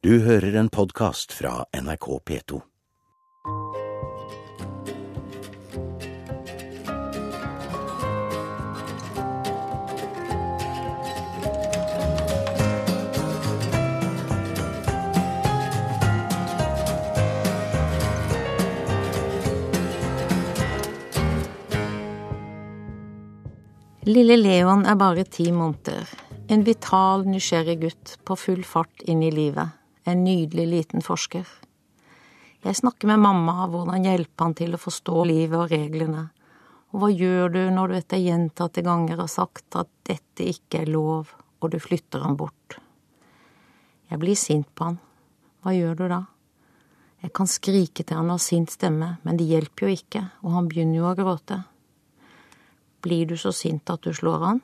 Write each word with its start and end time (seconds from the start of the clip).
Du 0.00 0.14
hører 0.24 0.54
en 0.56 0.70
podkast 0.72 1.34
fra 1.36 1.66
NRK 1.76 2.06
P2. 2.24 2.58
Lille 24.08 24.38
Leon 24.40 24.86
er 24.88 24.96
bare 24.96 25.26
ti 25.28 25.50
måneder. 25.52 26.08
En 26.48 26.64
vital, 26.64 27.28
nysgjerrig 27.28 27.76
gutt 27.84 28.16
på 28.24 28.38
full 28.46 28.64
fart 28.64 29.04
inn 29.04 29.20
i 29.20 29.28
livet. 29.28 29.76
En 30.04 30.24
nydelig 30.24 30.66
liten 30.68 31.04
forsker. 31.04 31.44
Jeg 32.60 32.76
snakker 32.76 33.08
med 33.08 33.20
mamma 33.20 33.64
om 33.64 33.74
hvordan 33.74 34.04
hjelpe 34.04 34.44
han 34.44 34.54
til 34.56 34.76
å 34.76 34.80
forstå 34.80 35.24
livet 35.28 35.56
og 35.56 35.72
reglene. 35.72 36.26
Og 36.90 37.02
hva 37.02 37.10
gjør 37.12 37.52
du 37.54 37.60
når 37.72 37.92
du 37.92 37.96
etter 38.00 38.20
gjentatte 38.20 38.84
ganger 38.84 39.20
har 39.22 39.30
sagt 39.30 39.76
at 39.78 39.90
dette 40.08 40.48
ikke 40.48 40.82
er 40.82 40.90
lov, 40.90 41.30
og 41.60 41.72
du 41.72 41.78
flytter 41.80 42.24
han 42.24 42.36
bort? 42.40 42.76
Jeg 44.10 44.18
blir 44.18 44.36
sint 44.36 44.68
på 44.74 44.88
han. 44.88 44.98
Hva 45.62 45.76
gjør 45.76 46.00
du 46.00 46.04
da? 46.10 46.20
Jeg 47.20 47.34
kan 47.36 47.48
skrike 47.52 48.02
til 48.02 48.16
han 48.16 48.32
av 48.32 48.40
sint 48.40 48.72
stemme, 48.72 49.12
men 49.22 49.36
det 49.36 49.46
hjelper 49.48 49.86
jo 49.86 49.96
ikke, 50.00 50.24
og 50.40 50.56
han 50.56 50.68
begynner 50.72 51.02
jo 51.02 51.08
å 51.10 51.14
gråte. 51.18 51.62
Blir 53.04 53.28
du 53.28 53.36
så 53.40 53.52
sint 53.52 53.92
at 53.92 54.02
du 54.04 54.12
slår 54.16 54.44
han? 54.46 54.60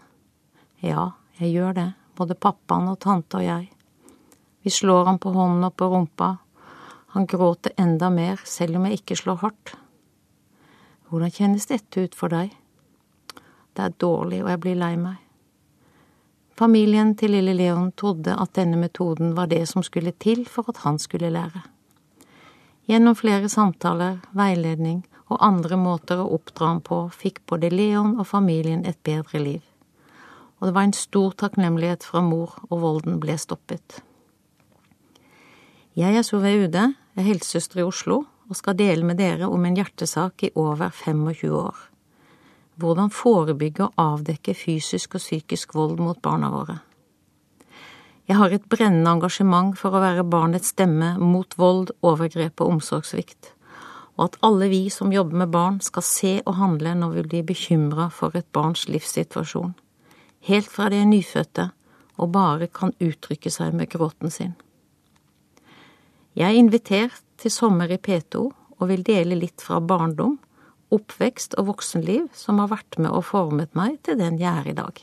Ja, 0.80 1.10
jeg 1.38 1.52
gjør 1.52 1.77
det, 1.77 1.88
både 2.16 2.36
pappaen 2.36 2.88
og 2.88 3.00
tante 3.05 3.41
og 3.41 3.44
jeg. 3.44 3.70
Vi 4.66 4.70
slår 4.70 5.05
ham 5.05 5.19
på 5.19 5.30
hånden 5.30 5.65
og 5.65 5.77
på 5.79 5.87
rumpa. 5.87 6.37
Han 7.15 7.27
gråter 7.27 7.70
enda 7.79 8.09
mer, 8.11 8.41
selv 8.45 8.80
om 8.80 8.89
jeg 8.89 8.97
ikke 8.98 9.17
slår 9.20 9.36
hardt. 9.39 9.70
Hvordan 11.06 11.31
kjennes 11.31 11.69
dette 11.70 12.03
ut 12.03 12.17
for 12.19 12.34
deg? 12.34 12.50
Det 13.78 13.84
er 13.84 13.95
dårlig, 13.95 14.41
og 14.42 14.50
jeg 14.50 14.61
blir 14.64 14.81
lei 14.81 14.97
meg. 14.98 15.20
Familien 16.58 17.12
til 17.14 17.36
lille 17.36 17.55
Leon 17.55 17.92
trodde 17.95 18.34
at 18.34 18.56
denne 18.58 18.81
metoden 18.81 19.36
var 19.36 19.47
det 19.53 19.61
som 19.70 19.86
skulle 19.86 20.17
til 20.19 20.42
for 20.50 20.67
at 20.75 20.83
han 20.83 20.98
skulle 20.98 21.30
lære. 21.30 21.62
Gjennom 22.91 23.14
flere 23.14 23.47
samtaler, 23.47 24.19
veiledning 24.34 25.05
og 25.28 25.47
andre 25.47 25.78
måter 25.78 26.25
å 26.25 26.27
oppdra 26.41 26.73
ham 26.73 26.83
på, 26.83 27.05
fikk 27.14 27.39
både 27.47 27.70
Leon 27.70 28.19
og 28.19 28.27
familien 28.33 28.83
et 28.83 28.98
bedre 29.06 29.47
liv. 29.47 29.62
Og 30.58 30.67
det 30.67 30.75
var 30.75 30.91
en 30.91 30.98
stor 31.05 31.39
takknemlighet 31.39 32.11
fra 32.11 32.27
mor, 32.33 32.58
og 32.67 32.83
volden 32.83 33.23
ble 33.23 33.39
stoppet. 33.39 34.03
Jeg 35.97 36.12
er 36.12 36.25
Solveig 36.28 36.66
Ude, 36.66 36.80
er 37.16 37.25
helsesøster 37.25 37.78
i 37.80 37.84
Oslo, 37.86 38.19
og 38.50 38.56
skal 38.58 38.77
dele 38.77 39.06
med 39.08 39.16
dere 39.16 39.47
om 39.48 39.62
en 39.64 39.78
hjertesak 39.78 40.42
i 40.44 40.50
over 40.52 40.91
25 40.92 41.48
år. 41.56 41.78
Hvordan 42.77 43.08
forebygge 43.08 43.86
og 43.86 44.02
avdekke 44.02 44.52
fysisk 44.52 45.17
og 45.17 45.22
psykisk 45.24 45.72
vold 45.72 45.94
mot 45.97 46.20
barna 46.20 46.50
våre. 46.52 46.77
Jeg 48.28 48.36
har 48.36 48.52
et 48.52 48.67
brennende 48.69 49.14
engasjement 49.17 49.72
for 49.80 49.97
å 49.97 50.02
være 50.05 50.27
barnets 50.28 50.74
stemme 50.74 51.14
mot 51.17 51.56
vold, 51.56 51.94
overgrep 52.05 52.61
og 52.61 52.74
omsorgssvikt, 52.74 53.55
og 54.19 54.27
at 54.27 54.39
alle 54.44 54.69
vi 54.69 54.83
som 54.92 55.17
jobber 55.17 55.47
med 55.47 55.56
barn 55.56 55.80
skal 55.80 56.05
se 56.05 56.34
og 56.44 56.58
handle 56.61 56.92
når 56.92 57.17
vi 57.17 57.27
blir 57.30 57.48
bekymra 57.55 58.11
for 58.12 58.36
et 58.36 58.50
barns 58.52 58.84
livssituasjon, 58.92 59.72
helt 60.52 60.69
fra 60.69 60.92
de 60.92 61.00
er 61.00 61.08
nyfødte 61.08 61.70
og 62.20 62.33
bare 62.36 62.69
kan 62.69 62.92
uttrykke 63.00 63.48
seg 63.48 63.72
med 63.72 63.89
gråten 63.97 64.28
sin. 64.28 64.56
Jeg 66.37 66.53
er 66.53 66.59
invitert 66.61 67.23
til 67.41 67.48
sommer 67.48 67.89
i 67.89 67.97
P2 67.97 68.41
og 68.77 68.89
vil 68.91 69.01
dele 69.06 69.39
litt 69.41 69.62
fra 69.65 69.79
barndom, 69.81 70.34
oppvekst 70.92 71.56
og 71.56 71.70
voksenliv 71.70 72.27
som 72.37 72.61
har 72.61 72.69
vært 72.75 72.98
med 73.01 73.08
og 73.08 73.24
formet 73.30 73.73
meg 73.79 73.97
til 74.05 74.19
den 74.20 74.36
jeg 74.36 74.52
er 74.52 74.69
i 74.69 74.75
dag. 74.77 75.01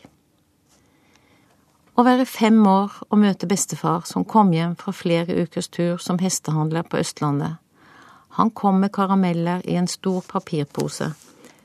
Å 1.98 2.06
være 2.06 2.30
fem 2.30 2.62
år 2.70 3.00
og 3.10 3.20
møte 3.22 3.50
bestefar 3.50 4.06
som 4.10 4.28
kom 4.30 4.54
hjem 4.54 4.78
fra 4.78 4.94
flere 4.94 5.34
ukers 5.42 5.72
tur 5.74 5.98
som 5.98 6.22
hestehandler 6.22 6.86
på 6.86 7.02
Østlandet. 7.02 7.58
Han 8.38 8.54
kom 8.54 8.80
med 8.82 8.94
karameller 8.94 9.66
i 9.66 9.76
en 9.78 9.90
stor 9.90 10.22
papirpose, 10.30 11.12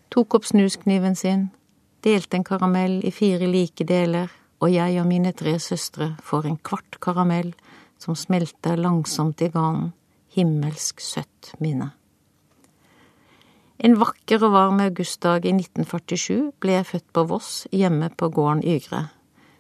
tok 0.09 0.41
opp 0.41 0.49
snuskniven 0.49 1.17
sin, 1.17 1.49
delte 2.05 2.41
en 2.41 2.45
karamell 2.45 3.03
i 3.05 3.13
fire 3.13 3.49
like 3.49 3.85
deler, 3.85 4.33
og 4.65 4.73
jeg 4.73 4.97
og 5.01 5.09
mine 5.13 5.37
tre 5.37 5.59
søstre 5.61 6.15
får 6.25 6.49
en 6.49 6.61
kvart 6.65 7.01
karamell 7.05 7.53
som 7.99 8.17
smelta 8.17 8.77
langsomt 8.79 9.43
i 9.43 9.51
ganen, 9.53 9.93
himmelsk 10.35 11.03
søtt 11.03 11.53
minne. 11.63 11.93
En 13.79 13.95
vakker 13.99 14.43
og 14.43 14.55
varm 14.57 14.81
augustdag 14.83 15.47
i 15.47 15.55
1947 15.55 16.51
ble 16.59 16.81
jeg 16.81 16.91
født 16.95 17.09
på 17.15 17.29
Voss, 17.31 17.53
hjemme 17.71 18.11
på 18.17 18.31
gården 18.35 18.65
Ygre 18.67 19.07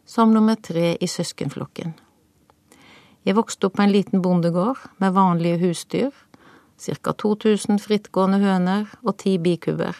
som 0.09 0.32
nummer 0.32 0.54
tre 0.54 0.97
i 1.00 1.06
søskenflokken. 1.06 1.93
Jeg 3.28 3.37
vokste 3.37 3.69
opp 3.69 3.76
på 3.76 3.84
en 3.84 3.93
liten 3.93 4.22
bondegård 4.25 4.81
med 5.03 5.12
vanlige 5.12 5.59
husdyr, 5.60 6.15
ca 6.81 7.12
2000 7.12 7.81
frittgående 7.82 8.38
høner 8.41 8.87
og 9.03 9.19
ti 9.20 9.37
bikuber. 9.43 9.97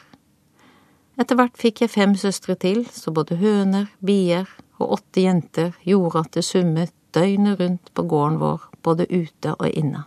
Etter 1.21 1.37
hvert 1.37 1.59
fikk 1.61 1.83
jeg 1.83 1.93
fem 1.93 2.15
søstre 2.17 2.57
til, 2.57 2.87
så 2.89 3.13
både 3.13 3.37
høner, 3.37 3.91
bier 4.01 4.49
og 4.79 4.97
åtte 4.97 5.27
jenter 5.27 5.75
gjorde 5.85 6.25
at 6.25 6.39
det 6.39 6.47
summet 6.47 6.95
døgnet 7.15 7.61
rundt 7.61 7.91
på 7.95 8.05
gården 8.09 8.39
vår, 8.43 8.69
både 8.83 9.09
ute 9.11 9.55
og 9.57 9.69
inne. 9.71 10.05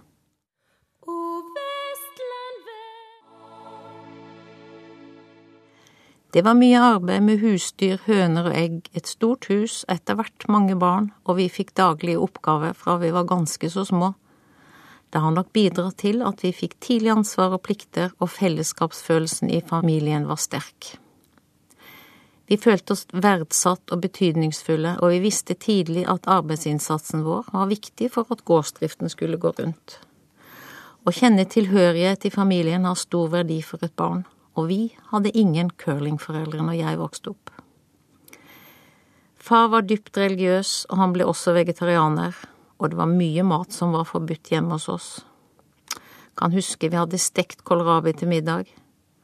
Det 6.32 6.46
var 6.48 6.56
mye 6.56 6.80
arbeid 6.80 7.26
med 7.28 7.42
husdyr, 7.42 7.98
høner 8.06 8.46
og 8.48 8.54
egg, 8.56 8.86
et 8.96 9.10
stort 9.10 9.50
hus, 9.52 9.82
etter 9.92 10.16
hvert 10.16 10.46
mange 10.48 10.78
barn, 10.80 11.10
og 11.28 11.36
vi 11.42 11.50
fikk 11.52 11.74
daglige 11.76 12.22
oppgaver 12.24 12.72
fra 12.78 12.96
vi 13.02 13.12
var 13.12 13.28
ganske 13.28 13.68
så 13.70 13.84
små. 13.84 14.14
Det 15.12 15.20
har 15.20 15.36
nok 15.36 15.52
bidratt 15.52 15.98
til 16.00 16.24
at 16.24 16.40
vi 16.40 16.54
fikk 16.56 16.78
tidlig 16.80 17.12
ansvar 17.18 17.58
og 17.58 17.66
plikter, 17.68 18.16
og 18.24 18.32
fellesskapsfølelsen 18.32 19.52
i 19.52 19.60
familien 19.68 20.30
var 20.30 20.40
sterk. 20.40 20.94
Vi 22.52 22.58
følte 22.60 22.98
oss 22.98 23.06
verdsatt 23.16 23.94
og 23.96 24.02
betydningsfulle, 24.04 24.98
og 25.00 25.14
vi 25.14 25.22
visste 25.24 25.56
tidlig 25.56 26.04
at 26.12 26.28
arbeidsinnsatsen 26.28 27.24
vår 27.24 27.48
var 27.54 27.72
viktig 27.72 28.12
for 28.12 28.28
at 28.34 28.44
gårdsdriften 28.44 29.12
skulle 29.14 29.40
gå 29.40 29.54
rundt. 29.56 30.02
Å 31.08 31.16
kjenne 31.16 31.48
tilhørighet 31.48 32.28
i 32.28 32.34
familien 32.34 32.84
har 32.86 33.00
stor 33.00 33.32
verdi 33.32 33.62
for 33.66 33.82
et 33.88 33.96
barn 33.96 34.26
og 34.56 34.68
vi 34.68 34.80
hadde 35.12 35.34
ingen 35.38 35.72
curlingforeldre 35.80 36.64
når 36.66 36.80
jeg 36.80 37.00
vokste 37.00 37.34
opp. 37.34 37.52
Far 39.42 39.72
var 39.74 39.88
dypt 39.88 40.18
religiøs, 40.18 40.86
og 40.92 41.02
han 41.02 41.16
ble 41.16 41.26
også 41.26 41.56
vegetarianer, 41.56 42.36
og 42.78 42.92
det 42.92 43.00
var 43.00 43.10
mye 43.10 43.46
mat 43.48 43.74
som 43.74 43.96
var 43.96 44.06
forbudt 44.10 44.52
hjemme 44.54 44.76
hos 44.76 44.88
oss. 44.92 45.10
Kan 46.38 46.54
huske 46.54 46.90
vi 46.90 47.00
hadde 47.00 47.20
stekt 47.22 47.64
kålrabi 47.68 48.14
til 48.18 48.30
middag, 48.32 48.70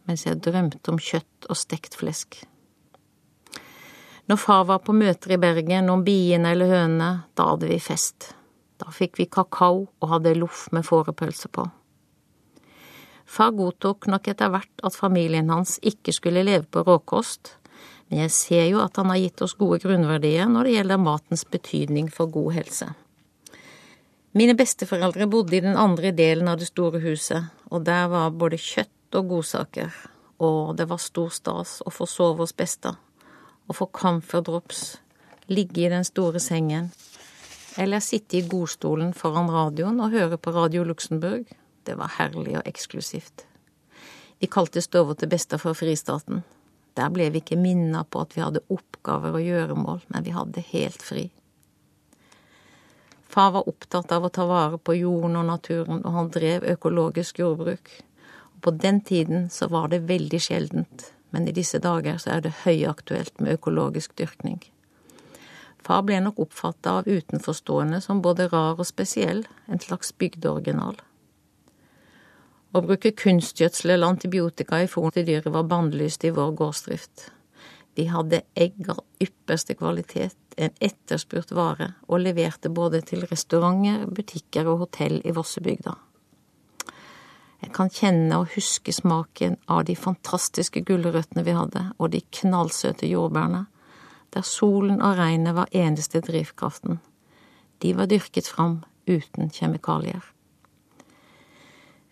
mens 0.09 0.25
jeg 0.25 0.41
drømte 0.41 0.81
om 0.91 0.99
kjøtt 1.01 1.49
og 1.49 1.59
stekt 1.59 1.97
flesk. 1.99 2.41
Når 4.27 4.39
far 4.41 4.65
var 4.67 4.81
på 4.83 4.91
møter 4.91 5.31
i 5.35 5.39
Bergen 5.39 5.87
om 5.89 6.03
biene 6.03 6.51
eller 6.51 6.67
hønene, 6.67 7.11
da 7.31 7.45
hadde 7.53 7.69
vi 7.69 7.79
fest. 7.79 8.33
Da 8.77 8.91
fikk 8.91 9.21
vi 9.21 9.29
kakao 9.31 9.85
og 9.87 10.09
hadde 10.11 10.35
loff 10.35 10.65
med 10.75 10.83
fårepølse 10.85 11.47
på. 11.47 11.63
Far 13.27 13.53
godtok 13.55 14.09
nok 14.11 14.27
etter 14.27 14.51
hvert 14.51 14.83
at 14.87 14.95
familien 14.95 15.49
hans 15.51 15.77
ikke 15.79 16.13
skulle 16.15 16.43
leve 16.43 16.67
på 16.67 16.83
råkost, 16.87 17.53
men 18.07 18.25
jeg 18.25 18.35
ser 18.35 18.67
jo 18.69 18.83
at 18.83 18.99
han 18.99 19.11
har 19.11 19.19
gitt 19.19 19.43
oss 19.43 19.55
gode 19.59 19.81
grunnverdier 19.83 20.47
når 20.51 20.67
det 20.67 20.75
gjelder 20.77 21.03
matens 21.07 21.43
betydning 21.47 22.11
for 22.11 22.31
god 22.31 22.53
helse. 22.59 22.91
Mine 24.37 24.53
besteforeldre 24.59 25.27
bodde 25.31 25.57
i 25.57 25.63
den 25.63 25.79
andre 25.79 26.11
delen 26.15 26.51
av 26.51 26.59
det 26.59 26.69
store 26.69 26.99
huset, 27.03 27.47
og 27.71 27.87
der 27.87 28.07
var 28.11 28.35
både 28.35 28.59
kjøtt 28.59 29.15
og 29.17 29.31
godsaker, 29.31 29.91
og 30.43 30.75
det 30.77 30.87
var 30.91 30.99
stor 31.01 31.31
stas 31.33 31.79
å 31.83 31.91
få 31.91 32.07
sove 32.07 32.43
hos 32.43 32.55
besta, 32.55 32.97
å 33.67 33.75
få 33.75 33.89
camphor 33.93 34.43
drops, 34.47 34.97
ligge 35.47 35.85
i 35.85 35.91
den 35.91 36.07
store 36.07 36.39
sengen, 36.43 36.91
eller 37.77 38.01
sitte 38.01 38.39
i 38.39 38.47
godstolen 38.47 39.13
foran 39.13 39.51
radioen 39.53 39.99
og 40.01 40.15
høre 40.15 40.39
på 40.41 40.55
Radio 40.55 40.87
Luxembourg 40.87 41.45
det 41.87 41.95
var 41.95 42.11
herlig 42.17 42.57
og 42.59 42.67
eksklusivt. 42.67 43.45
Vi 44.39 44.49
kalte 44.51 44.83
stova 44.83 45.15
til 45.15 45.31
beste 45.31 45.57
for 45.61 45.77
fristaten. 45.77 46.43
Der 46.99 47.09
ble 47.13 47.29
vi 47.31 47.41
ikke 47.41 47.57
minna 47.59 48.03
på 48.03 48.25
at 48.25 48.35
vi 48.35 48.43
hadde 48.43 48.65
oppgaver 48.73 49.37
og 49.37 49.45
gjøremål, 49.45 50.01
men 50.11 50.25
vi 50.25 50.33
hadde 50.35 50.65
helt 50.73 51.05
fri. 51.05 51.27
Far 53.27 53.53
var 53.55 53.69
opptatt 53.69 54.11
av 54.11 54.25
å 54.25 54.33
ta 54.33 54.47
vare 54.49 54.79
på 54.81 54.97
jorden 54.97 55.37
og 55.39 55.47
naturen, 55.47 56.03
og 56.03 56.15
han 56.15 56.31
drev 56.33 56.65
økologisk 56.75 57.39
jordbruk. 57.39 57.91
Og 58.55 58.61
på 58.65 58.73
den 58.83 59.01
tiden 59.05 59.47
så 59.53 59.69
var 59.71 59.91
det 59.93 60.07
veldig 60.09 60.41
sjeldent, 60.41 61.11
men 61.31 61.47
i 61.47 61.55
disse 61.55 61.79
dager 61.83 62.19
så 62.21 62.37
er 62.37 62.45
det 62.45 62.55
høyaktuelt 62.63 63.39
med 63.41 63.57
økologisk 63.57 64.15
dyrkning. 64.19 64.61
Far 65.83 66.03
ble 66.03 66.19
nok 66.23 66.39
oppfatta 66.43 66.97
av 66.99 67.07
utenforstående 67.07 68.01
som 68.03 68.21
både 68.23 68.49
rar 68.51 68.79
og 68.79 68.87
spesiell, 68.87 69.45
en 69.71 69.79
slags 69.79 70.11
bygdeoriginal. 70.19 70.97
Å 72.75 72.83
bruke 72.83 73.13
kunstgjødsel 73.15 73.93
eller 73.93 74.11
antibiotika 74.11 74.81
i 74.83 74.89
fôr 74.91 75.13
til 75.15 75.25
dyret 75.29 75.53
var 75.53 75.69
bannlyst 75.71 76.25
i 76.27 76.33
vår 76.35 76.51
gårdsdrift. 76.59 77.29
De 77.97 78.05
hadde 78.11 78.43
egg 78.53 78.89
av 78.91 78.99
ypperste 79.23 79.77
kvalitet, 79.79 80.35
en 80.57 80.73
etterspurt 80.83 81.53
vare, 81.55 81.93
og 82.05 82.21
leverte 82.21 82.69
både 82.69 83.01
til 83.07 83.23
restauranter, 83.29 84.03
butikker 84.11 84.67
og 84.69 84.83
hotell 84.83 85.21
i 85.23 85.33
Vossebygda. 85.33 85.95
Jeg 87.63 87.73
kan 87.73 87.89
kjenne 87.89 88.37
og 88.37 88.51
huske 88.53 88.93
smaken 88.93 89.57
av 89.65 89.83
de 89.87 89.95
fantastiske 89.97 90.83
gulrøttene 90.85 91.43
vi 91.45 91.55
hadde, 91.57 91.83
og 91.97 92.13
de 92.13 92.21
knallsøte 92.39 93.09
jordbærene, 93.09 93.65
der 94.33 94.45
solen 94.45 95.01
og 95.01 95.17
regnet 95.17 95.55
var 95.57 95.71
eneste 95.73 96.21
drivkraften. 96.21 96.99
De 97.81 97.93
var 97.97 98.09
dyrket 98.11 98.49
fram 98.49 98.81
uten 99.07 99.49
kjemikalier. 99.53 100.21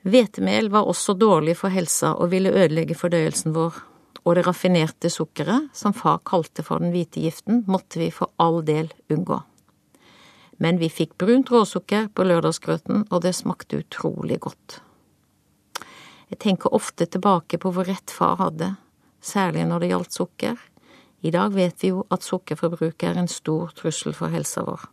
Hvetemel 0.06 0.70
var 0.70 0.86
også 0.86 1.16
dårlig 1.18 1.56
for 1.58 1.74
helsa 1.74 2.14
og 2.14 2.30
ville 2.34 2.54
ødelegge 2.54 2.98
fordøyelsen 2.98 3.56
vår, 3.56 3.78
og 4.26 4.38
det 4.38 4.46
raffinerte 4.48 5.10
sukkeret, 5.10 5.70
som 5.74 5.94
far 5.94 6.22
kalte 6.26 6.66
for 6.66 6.82
den 6.82 6.94
hvite 6.94 7.22
giften, 7.22 7.64
måtte 7.70 8.02
vi 8.02 8.10
for 8.14 8.34
all 8.42 8.64
del 8.66 8.90
unngå. 9.14 9.40
Men 10.62 10.80
vi 10.82 10.90
fikk 10.90 11.18
brunt 11.22 11.52
råsukker 11.52 12.10
på 12.16 12.26
lørdagsgrøten, 12.26 13.08
og 13.12 13.22
det 13.26 13.36
smakte 13.38 13.82
utrolig 13.84 14.40
godt. 14.46 14.80
Jeg 16.36 16.42
tenker 16.50 16.74
ofte 16.76 17.06
tilbake 17.08 17.56
på 17.64 17.70
hvor 17.72 17.88
rett 17.88 18.12
far 18.12 18.34
hadde, 18.36 18.74
særlig 19.24 19.62
når 19.70 19.80
det 19.80 19.88
gjaldt 19.94 20.16
sukker. 20.18 20.58
I 21.24 21.32
dag 21.32 21.54
vet 21.56 21.80
vi 21.80 21.94
jo 21.94 22.02
at 22.12 22.28
sukkerforbruket 22.28 23.06
er 23.08 23.20
en 23.22 23.30
stor 23.32 23.72
trussel 23.78 24.12
for 24.12 24.36
helsa 24.36 24.66
vår. 24.68 24.84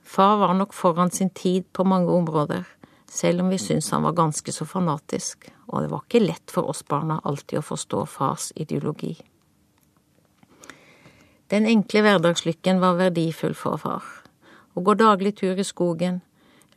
Far 0.00 0.40
var 0.40 0.54
nok 0.56 0.72
foran 0.72 1.12
sin 1.12 1.28
tid 1.28 1.68
på 1.76 1.84
mange 1.84 2.08
områder, 2.08 2.64
selv 3.04 3.44
om 3.44 3.52
vi 3.52 3.60
syntes 3.60 3.90
han 3.92 4.08
var 4.08 4.16
ganske 4.16 4.56
så 4.56 4.64
fanatisk, 4.64 5.44
og 5.68 5.84
det 5.84 5.92
var 5.92 6.06
ikke 6.06 6.24
lett 6.24 6.56
for 6.56 6.72
oss 6.72 6.80
barna 6.80 7.20
alltid 7.28 7.60
å 7.60 7.66
forstå 7.68 8.06
fars 8.16 8.48
ideologi. 8.56 9.12
Den 11.52 11.68
enkle 11.68 12.06
hverdagslykken 12.08 12.80
var 12.80 12.96
verdifull 12.96 13.52
for 13.52 13.76
far. 13.76 14.08
Å 14.72 14.80
gå 14.80 14.96
daglig 14.96 15.36
tur 15.36 15.60
i 15.60 15.68
skogen, 15.68 16.22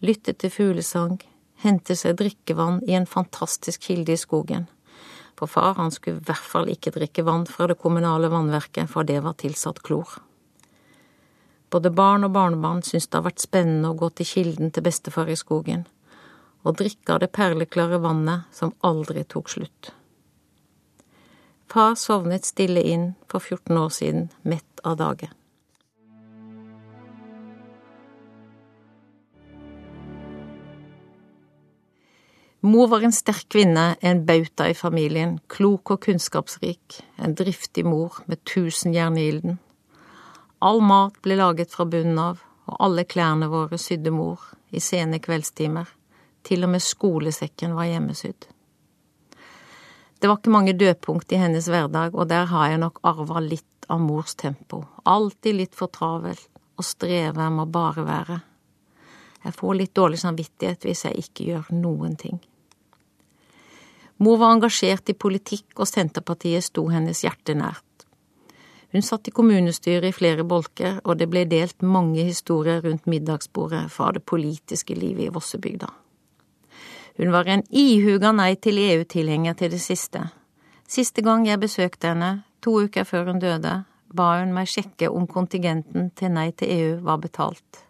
lytte 0.04 0.36
til 0.36 0.52
fuglesang, 0.52 1.22
hente 1.64 1.96
seg 1.96 2.18
drikkevann 2.20 2.82
i 2.88 2.96
en 2.98 3.08
fantastisk 3.10 3.90
kilde 3.90 4.16
i 4.16 4.20
skogen. 4.20 4.68
For 5.40 5.48
far 5.48 5.76
han 5.78 5.92
skulle 5.92 6.20
i 6.20 6.28
hvert 6.28 6.50
fall 6.54 6.72
ikke 6.72 6.94
drikke 6.96 7.24
vann 7.28 7.46
fra 7.48 7.68
det 7.72 7.80
kommunale 7.80 8.32
vannverket, 8.32 8.90
for 8.92 9.08
det 9.08 9.22
var 9.24 9.38
tilsatt 9.40 9.82
klor. 9.84 10.20
Både 11.70 11.92
barn 11.94 12.26
og 12.26 12.34
barnebarn 12.34 12.82
syntes 12.84 13.08
det 13.08 13.20
har 13.20 13.28
vært 13.28 13.46
spennende 13.46 13.92
å 13.92 13.98
gå 13.98 14.10
til 14.18 14.28
kilden 14.28 14.74
til 14.74 14.84
bestefar 14.84 15.30
i 15.30 15.38
skogen, 15.40 15.86
og 16.66 16.80
drikke 16.82 17.16
av 17.16 17.24
det 17.24 17.32
perleklare 17.36 18.02
vannet 18.04 18.50
som 18.56 18.74
aldri 18.84 19.24
tok 19.24 19.52
slutt. 19.54 19.94
Far 21.70 21.94
sovnet 22.02 22.50
stille 22.50 22.82
inn 22.82 23.12
for 23.30 23.40
14 23.40 23.78
år 23.78 23.92
siden, 23.94 24.32
mett 24.42 24.82
av 24.84 24.98
dage. 24.98 25.30
Mor 32.62 32.88
var 32.88 33.02
en 33.02 33.14
sterk 33.16 33.46
kvinne, 33.48 33.96
en 34.02 34.26
bauta 34.26 34.66
i 34.68 34.74
familien, 34.76 35.38
klok 35.48 35.94
og 35.94 36.02
kunnskapsrik, 36.04 36.98
en 37.16 37.32
driftig 37.32 37.86
mor 37.88 38.18
med 38.28 38.42
tusen 38.44 38.92
jern 38.92 39.16
i 39.16 39.30
ilden. 39.32 39.56
All 40.60 40.82
mat 40.84 41.16
ble 41.24 41.38
laget 41.40 41.72
fra 41.72 41.86
bunnen 41.88 42.20
av, 42.20 42.42
og 42.68 42.82
alle 42.84 43.06
klærne 43.08 43.48
våre 43.48 43.80
sydde 43.80 44.12
mor, 44.12 44.44
i 44.76 44.84
sene 44.84 45.22
kveldstimer, 45.24 45.88
til 46.44 46.68
og 46.68 46.74
med 46.74 46.84
skolesekken 46.84 47.78
var 47.80 47.88
hjemmesydd. 47.94 48.50
Det 50.20 50.28
var 50.28 50.42
ikke 50.42 50.52
mange 50.52 50.76
dødpunkt 50.76 51.32
i 51.32 51.40
hennes 51.40 51.72
hverdag, 51.72 52.12
og 52.12 52.28
der 52.28 52.52
har 52.52 52.74
jeg 52.74 52.84
nok 52.84 53.00
arva 53.08 53.40
litt 53.40 53.88
av 53.88 54.04
mors 54.04 54.36
tempo, 54.36 54.84
alltid 55.08 55.62
litt 55.62 55.80
for 55.80 55.88
travel, 55.88 56.36
og 56.76 56.84
streve 56.84 57.48
med 57.48 57.70
å 57.70 57.72
bare 57.72 58.04
være. 58.04 58.42
Jeg 59.44 59.56
får 59.56 59.76
litt 59.76 59.96
dårlig 59.96 60.20
samvittighet 60.20 60.86
hvis 60.86 61.06
jeg 61.08 61.24
ikke 61.24 61.50
gjør 61.52 61.70
noen 61.76 62.16
ting. 62.20 62.40
Mor 64.20 64.40
var 64.42 64.52
engasjert 64.52 65.10
i 65.10 65.16
politikk, 65.16 65.78
og 65.80 65.88
Senterpartiet 65.88 66.66
sto 66.66 66.84
hennes 66.92 67.22
hjerte 67.24 67.56
nært. 67.56 67.86
Hun 68.92 69.06
satt 69.06 69.30
i 69.30 69.32
kommunestyret 69.32 70.10
i 70.10 70.16
flere 70.16 70.44
bolker, 70.44 70.98
og 71.06 71.20
det 71.22 71.30
ble 71.32 71.46
delt 71.48 71.86
mange 71.86 72.26
historier 72.28 72.82
rundt 72.84 73.08
middagsbordet 73.08 73.86
fra 73.94 74.10
det 74.12 74.26
politiske 74.28 74.98
livet 74.98 75.30
i 75.30 75.34
Vossebygda. 75.34 75.88
Hun 77.20 77.32
var 77.32 77.48
en 77.52 77.64
ihuga 77.70 78.32
nei 78.36 78.56
til 78.56 78.80
EU-tilhenger 78.82 79.56
til 79.60 79.72
det 79.76 79.82
siste. 79.84 80.26
Siste 80.90 81.22
gang 81.22 81.46
jeg 81.48 81.62
besøkte 81.62 82.12
henne, 82.12 82.32
to 82.66 82.80
uker 82.88 83.06
før 83.06 83.30
hun 83.30 83.44
døde, 83.44 83.84
ba 84.10 84.30
hun 84.40 84.56
meg 84.56 84.72
sjekke 84.72 85.12
om 85.14 85.28
kontingenten 85.30 86.10
til 86.18 86.34
Nei 86.34 86.50
til 86.52 86.72
EU 86.74 86.96
var 87.06 87.22
betalt. 87.22 87.86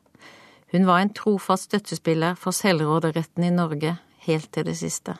Hun 0.71 0.85
var 0.85 0.99
en 0.99 1.13
trofast 1.13 1.63
støttespiller 1.63 2.35
for 2.37 2.53
selvråderetten 2.53 3.43
i 3.43 3.49
Norge 3.49 3.95
helt 4.27 4.51
til 4.53 4.67
det 4.67 4.75
siste. 4.77 5.15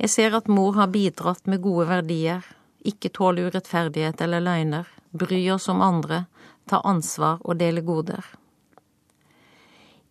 Jeg 0.00 0.08
ser 0.08 0.36
at 0.36 0.48
mor 0.48 0.78
har 0.78 0.88
bidratt 0.88 1.44
med 1.44 1.60
gode 1.60 1.84
verdier, 1.90 2.40
ikke 2.80 3.10
tåle 3.12 3.44
urettferdighet 3.50 4.22
eller 4.24 4.40
løgner, 4.40 4.86
bry 5.12 5.42
oss 5.52 5.68
om 5.68 5.82
andre, 5.84 6.22
ta 6.64 6.80
ansvar 6.88 7.42
og 7.44 7.58
dele 7.60 7.82
goder. 7.84 8.24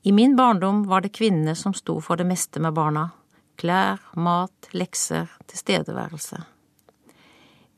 I 0.06 0.14
min 0.14 0.36
barndom 0.38 0.84
var 0.88 1.02
det 1.02 1.16
kvinnene 1.18 1.56
som 1.58 1.74
sto 1.74 1.98
for 2.00 2.22
det 2.22 2.28
meste 2.30 2.62
med 2.62 2.78
barna, 2.78 3.08
klær, 3.58 3.98
mat, 4.14 4.70
lekser, 4.72 5.34
tilstedeværelse. 5.50 6.44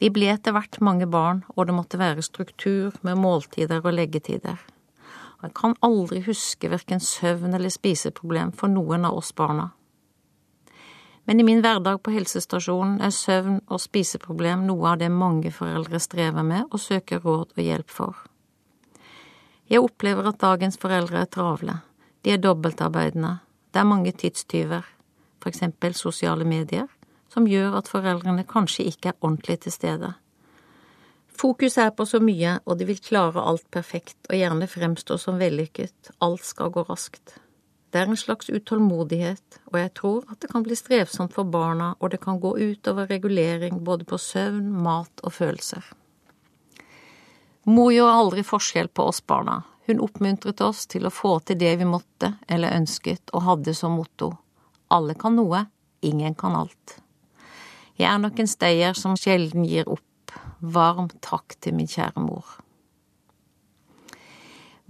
Vi 0.01 0.11
ble 0.11 0.27
etter 0.33 0.51
hvert 0.51 0.81
mange 0.83 1.07
barn, 1.07 1.45
og 1.55 1.69
det 1.69 1.77
måtte 1.77 2.01
være 2.01 2.25
struktur 2.25 2.91
med 3.01 3.21
måltider 3.21 3.79
og 3.85 3.95
leggetider 3.95 4.59
jeg 5.41 5.53
kan 5.57 5.75
aldri 5.81 6.21
huske 6.25 6.69
verken 6.69 7.01
søvn 7.01 7.55
eller 7.57 7.73
spiseproblem 7.73 8.51
for 8.53 8.69
noen 8.69 9.05
av 9.09 9.17
oss 9.17 9.31
barna. 9.35 9.71
Men 11.25 11.39
i 11.39 11.45
min 11.45 11.61
hverdag 11.61 12.01
på 12.03 12.13
helsestasjonen 12.13 12.99
er 13.01 13.13
søvn 13.13 13.59
og 13.69 13.81
spiseproblem 13.81 14.65
noe 14.67 14.93
av 14.93 15.01
det 15.01 15.11
mange 15.13 15.51
foreldre 15.53 16.01
strever 16.01 16.45
med 16.45 16.69
og 16.69 16.81
søker 16.81 17.21
råd 17.21 17.53
og 17.55 17.61
hjelp 17.61 17.93
for. 17.93 18.15
Jeg 19.71 19.79
opplever 19.79 20.27
at 20.27 20.41
dagens 20.41 20.77
foreldre 20.81 21.21
er 21.21 21.29
travle, 21.31 21.77
de 22.21 22.33
er 22.33 22.41
dobbeltarbeidende, 22.41 23.37
det 23.71 23.79
er 23.79 23.87
mange 23.87 24.11
tidstyver, 24.11 24.83
for 25.39 25.49
eksempel 25.49 25.95
sosiale 25.95 26.45
medier, 26.45 26.89
som 27.31 27.47
gjør 27.47 27.77
at 27.79 27.87
foreldrene 27.87 28.43
kanskje 28.43 28.89
ikke 28.91 29.13
er 29.13 29.21
ordentlig 29.21 29.61
til 29.63 29.71
stede. 29.71 30.11
Fokus 31.37 31.77
er 31.81 31.91
på 31.95 32.05
så 32.05 32.19
mye, 32.21 32.57
og 32.65 32.77
de 32.77 32.87
vil 32.89 32.99
klare 33.01 33.41
alt 33.41 33.65
perfekt 33.73 34.29
og 34.29 34.37
gjerne 34.37 34.67
fremstå 34.69 35.17
som 35.21 35.39
vellykket, 35.41 36.11
alt 36.21 36.43
skal 36.45 36.73
gå 36.73 36.83
raskt. 36.89 37.37
Det 37.91 37.99
er 37.99 38.07
en 38.07 38.19
slags 38.19 38.49
utålmodighet, 38.49 39.57
og 39.71 39.79
jeg 39.79 39.93
tror 39.99 40.27
at 40.31 40.39
det 40.43 40.51
kan 40.51 40.63
bli 40.63 40.77
strevsomt 40.79 41.33
for 41.35 41.49
barna, 41.49 41.95
og 41.99 42.13
det 42.13 42.21
kan 42.23 42.39
gå 42.39 42.53
utover 42.57 43.09
regulering 43.11 43.81
både 43.83 44.07
på 44.07 44.19
søvn, 44.21 44.69
mat 44.83 45.23
og 45.23 45.33
følelser. 45.35 45.83
Mor 47.67 47.91
gjorde 47.91 48.19
aldri 48.21 48.45
forskjell 48.47 48.87
på 48.87 49.09
oss 49.11 49.19
barna, 49.21 49.61
hun 49.89 49.99
oppmuntret 49.99 50.61
oss 50.63 50.85
til 50.87 51.05
å 51.05 51.11
få 51.11 51.39
til 51.43 51.59
det 51.59 51.73
vi 51.81 51.89
måtte 51.89 52.35
eller 52.47 52.77
ønsket 52.77 53.33
og 53.33 53.43
hadde 53.49 53.75
som 53.75 53.97
motto 53.97 54.31
alle 54.91 55.15
kan 55.15 55.35
noe, 55.39 55.65
ingen 56.01 56.35
kan 56.35 56.55
alt. 56.55 56.97
Jeg 57.95 58.09
er 58.11 58.19
nok 58.19 58.39
en 58.41 58.49
stayer 58.49 58.97
som 58.97 59.15
sjelden 59.19 59.65
gir 59.67 59.87
opp 59.89 60.03
varm 60.61 61.09
takk 61.21 61.57
til 61.59 61.75
min 61.75 61.89
kjære 61.89 62.21
mor. 62.21 62.45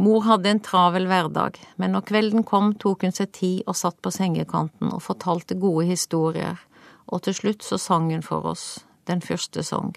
Mor 0.02 0.24
hadde 0.26 0.50
en 0.50 0.64
travel 0.66 1.06
hverdag, 1.06 1.60
men 1.78 1.94
når 1.94 2.08
kvelden 2.10 2.46
kom, 2.48 2.72
tok 2.74 3.04
hun 3.06 3.14
seg 3.14 3.34
tid 3.38 3.68
og 3.70 3.78
satt 3.78 4.00
på 4.02 4.14
sengekanten 4.14 4.90
og 4.90 5.04
fortalte 5.06 5.60
gode 5.62 5.86
historier, 5.92 6.58
og 7.06 7.22
til 7.26 7.38
slutt 7.38 7.66
så 7.66 7.78
sang 7.78 8.10
hun 8.10 8.26
for 8.26 8.48
oss 8.50 8.84
den 9.06 9.22
første 9.22 9.64
sang. 9.68 9.94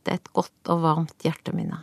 Det 0.00 0.14
er 0.14 0.20
et 0.22 0.32
godt 0.32 0.72
og 0.72 0.84
varmt 0.86 1.26
hjerteminne. 1.26 1.82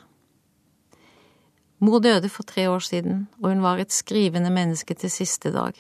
Mor 1.78 2.02
døde 2.02 2.30
for 2.34 2.48
tre 2.50 2.66
år 2.72 2.82
siden, 2.82 3.28
og 3.44 3.52
hun 3.52 3.62
var 3.62 3.78
et 3.78 3.94
skrivende 3.94 4.50
menneske 4.50 4.98
til 4.98 5.14
siste 5.14 5.52
dag. 5.54 5.78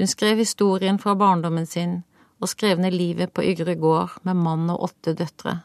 Hun 0.00 0.08
skrev 0.08 0.40
historien 0.40 0.96
fra 0.98 1.12
barndommen 1.14 1.66
sin 1.68 1.98
og 2.40 2.48
skrev 2.48 2.80
ned 2.80 2.96
livet 2.96 3.34
på 3.36 3.44
Ygre 3.44 3.74
gård 3.76 4.16
med 4.24 4.40
mann 4.40 4.70
og 4.72 4.88
åtte 4.88 5.12
døtre. 5.12 5.58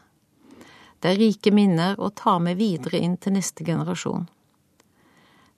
Det 1.00 1.12
er 1.12 1.20
rike 1.20 1.52
minner 1.52 2.00
å 2.00 2.10
ta 2.10 2.38
med 2.42 2.58
videre 2.58 2.98
inn 3.02 3.16
til 3.20 3.36
neste 3.36 3.64
generasjon. 3.66 4.26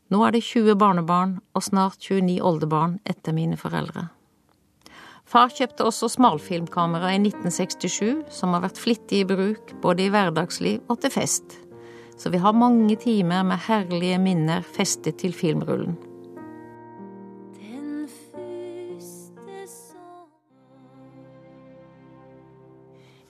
Nå 0.08 0.20
er 0.24 0.32
det 0.34 0.44
20 0.46 0.78
barnebarn 0.80 1.34
og 1.54 1.64
snart 1.64 2.00
29 2.00 2.38
oldebarn 2.40 2.96
etter 3.04 3.36
mine 3.36 3.58
foreldre. 3.60 4.08
Far 5.28 5.52
kjøpte 5.52 5.84
også 5.84 6.08
smalfilmkamera 6.14 7.10
i 7.12 7.18
1967, 7.20 8.24
som 8.32 8.54
har 8.56 8.64
vært 8.64 8.80
flittig 8.80 9.20
i 9.20 9.28
bruk 9.28 9.74
både 9.82 10.06
i 10.06 10.12
hverdagsliv 10.12 10.88
og 10.88 11.02
til 11.02 11.12
fest. 11.12 11.58
så 12.18 12.30
vi 12.34 12.38
har 12.42 12.52
mange 12.52 12.96
timer 12.96 13.44
med 13.46 13.60
herlige 13.68 14.18
minner 14.18 14.62
festet 14.62 15.20
til 15.20 15.30
filmrullen. 15.32 16.07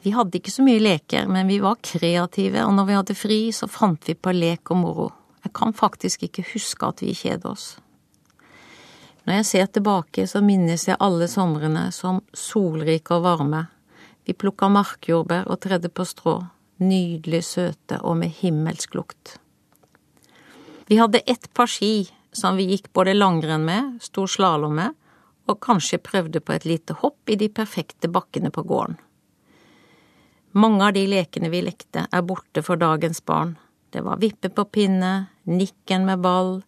Vi 0.03 0.13
hadde 0.15 0.39
ikke 0.39 0.53
så 0.55 0.63
mye 0.63 0.83
leker, 0.83 1.27
men 1.27 1.49
vi 1.51 1.59
var 1.63 1.81
kreative, 1.83 2.63
og 2.65 2.75
når 2.77 2.87
vi 2.87 2.97
hadde 2.99 3.19
fri, 3.19 3.39
så 3.53 3.67
fant 3.71 4.07
vi 4.07 4.15
på 4.15 4.35
lek 4.35 4.71
og 4.71 4.79
moro. 4.83 5.09
Jeg 5.43 5.55
kan 5.59 5.75
faktisk 5.75 6.27
ikke 6.29 6.45
huske 6.53 6.87
at 6.87 7.03
vi 7.03 7.15
kjeder 7.17 7.51
oss. 7.51 7.73
Når 9.27 9.41
jeg 9.41 9.47
ser 9.49 9.67
tilbake, 9.73 10.27
så 10.31 10.41
minnes 10.41 10.87
jeg 10.89 10.97
alle 11.05 11.27
somrene 11.29 11.89
som 11.93 12.23
solrike 12.33 13.17
og 13.19 13.27
varme. 13.27 13.67
Vi 14.25 14.37
plukka 14.37 14.71
markjordbær 14.73 15.51
og 15.51 15.61
tredde 15.65 15.91
på 15.93 16.07
strå, 16.09 16.39
nydelig 16.81 17.43
søte 17.49 17.99
og 18.05 18.21
med 18.23 18.33
himmelsk 18.39 18.95
lukt. 18.97 19.35
Vi 20.89 20.97
hadde 20.97 21.25
ett 21.27 21.51
par 21.53 21.69
ski 21.69 22.09
som 22.33 22.57
vi 22.57 22.71
gikk 22.71 22.93
både 22.97 23.17
langrenn 23.17 23.67
med, 23.67 23.99
stor 24.01 24.31
slalåm 24.31 24.79
med, 24.79 24.97
og 25.49 25.61
kanskje 25.65 26.01
prøvde 26.01 26.41
på 26.41 26.55
et 26.55 26.65
lite 26.69 26.97
hopp 27.03 27.29
i 27.29 27.37
de 27.41 27.51
perfekte 27.53 28.09
bakkene 28.09 28.53
på 28.55 28.65
gården. 28.69 28.97
Mange 30.53 30.87
av 30.87 30.95
de 30.97 31.05
lekene 31.05 31.51
vi 31.53 31.61
lekte, 31.61 32.07
er 32.09 32.23
borte 32.25 32.63
for 32.65 32.81
dagens 32.81 33.21
barn. 33.21 33.59
Det 33.93 34.01
var 34.05 34.21
vippe 34.21 34.49
på 34.49 34.65
pinne, 34.65 35.29
nikken 35.45 36.07
med 36.09 36.23
ball, 36.25 36.63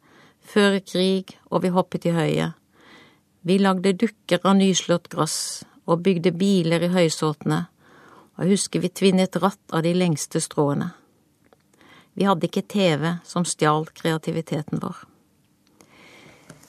før 0.44 0.76
krig, 0.84 1.32
og 1.48 1.64
vi 1.64 1.72
hoppet 1.72 2.04
i 2.04 2.12
høyet. 2.12 2.56
Vi 3.40 3.56
lagde 3.56 3.96
dukker 3.96 4.44
av 4.44 4.58
nyslått 4.58 5.08
gress 5.08 5.64
og 5.88 6.02
bygde 6.04 6.34
biler 6.36 6.84
i 6.84 6.90
høysåtene, 6.92 7.60
og 8.36 8.44
jeg 8.44 8.52
husker 8.52 8.84
vi 8.84 8.92
tvinnet 8.92 9.40
ratt 9.40 9.72
av 9.72 9.84
de 9.86 9.94
lengste 9.96 10.42
stråene. 10.44 10.90
Vi 12.12 12.28
hadde 12.28 12.50
ikke 12.50 12.66
TV 12.68 13.06
som 13.24 13.48
stjal 13.48 13.88
kreativiteten 13.96 14.82
vår. 14.82 15.06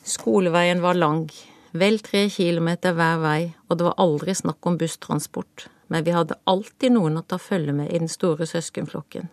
Skoleveien 0.07 0.79
var 0.79 0.95
lang, 0.95 1.27
vel 1.75 1.99
tre 1.99 2.29
kilometer 2.31 2.95
hver 2.95 3.19
vei, 3.19 3.41
og 3.67 3.77
det 3.77 3.89
var 3.89 3.99
aldri 3.99 4.35
snakk 4.37 4.63
om 4.63 4.79
busstransport 4.79 5.67
men 5.91 6.05
vi 6.07 6.15
hadde 6.15 6.39
alltid 6.47 6.95
noen 6.95 7.19
å 7.19 7.25
ta 7.27 7.35
følge 7.41 7.75
med 7.75 7.91
i 7.91 7.99
den 7.99 8.11
store 8.11 8.47
søskenflokken. 8.47 9.27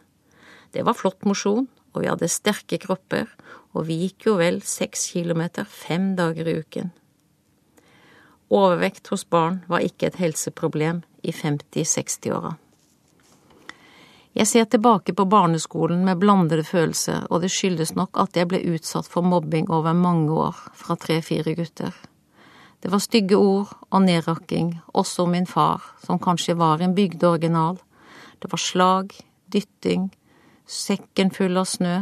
Det 0.74 0.82
var 0.84 0.98
flott 0.98 1.22
mosjon, 1.24 1.68
og 1.94 2.02
vi 2.02 2.10
hadde 2.10 2.28
sterke 2.28 2.80
kropper, 2.82 3.30
og 3.78 3.86
vi 3.86 4.00
gikk 4.02 4.26
jo 4.26 4.38
vel 4.40 4.58
seks 4.66 5.06
kilometer 5.12 5.68
fem 5.70 6.16
dager 6.18 6.50
i 6.50 6.56
uken. 6.58 6.90
Overvekt 8.50 9.12
hos 9.12 9.22
barn 9.28 9.62
var 9.70 9.84
ikke 9.86 10.08
et 10.08 10.18
helseproblem 10.18 11.04
i 11.22 11.34
50-60-åra. 11.36 12.56
Jeg 14.38 14.46
ser 14.46 14.68
tilbake 14.70 15.14
på 15.14 15.26
barneskolen 15.30 16.04
med 16.06 16.20
blandede 16.20 16.66
følelser, 16.66 17.26
og 17.30 17.42
det 17.42 17.52
skyldes 17.54 17.94
nok 17.96 18.18
at 18.22 18.36
jeg 18.38 18.50
ble 18.50 18.60
utsatt 18.74 19.08
for 19.10 19.26
mobbing 19.26 19.70
over 19.70 19.96
mange 19.96 20.34
år 20.34 20.58
fra 20.78 20.98
tre–fire 20.98 21.54
gutter. 21.58 21.94
Det 22.80 22.90
var 22.92 23.02
stygge 23.02 23.36
ord 23.36 23.72
og 23.90 24.02
nedrakking, 24.04 24.76
også 24.94 25.24
om 25.24 25.34
min 25.34 25.46
far, 25.46 25.82
som 26.04 26.20
kanskje 26.22 26.54
var 26.58 26.82
en 26.82 26.94
bygdeoriginal. 26.94 27.78
Det 28.38 28.52
var 28.52 28.62
slag, 28.62 29.14
dytting, 29.52 30.12
sekken 30.66 31.32
full 31.34 31.58
av 31.58 31.66
snø. 31.66 31.96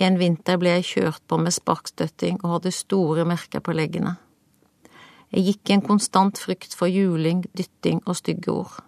En 0.00 0.16
vinter 0.20 0.56
ble 0.60 0.78
jeg 0.78 0.88
kjørt 0.92 1.22
på 1.28 1.38
med 1.40 1.52
sparkstøtting 1.56 2.40
og 2.42 2.56
hadde 2.56 2.72
store 2.72 3.26
merker 3.28 3.60
på 3.60 3.76
leggene. 3.76 4.16
Jeg 5.32 5.44
gikk 5.50 5.70
i 5.70 5.76
en 5.76 5.84
konstant 5.84 6.38
frykt 6.38 6.76
for 6.78 6.88
juling, 6.88 7.44
dytting 7.56 8.00
og 8.06 8.16
stygge 8.16 8.52
ord. 8.52 8.78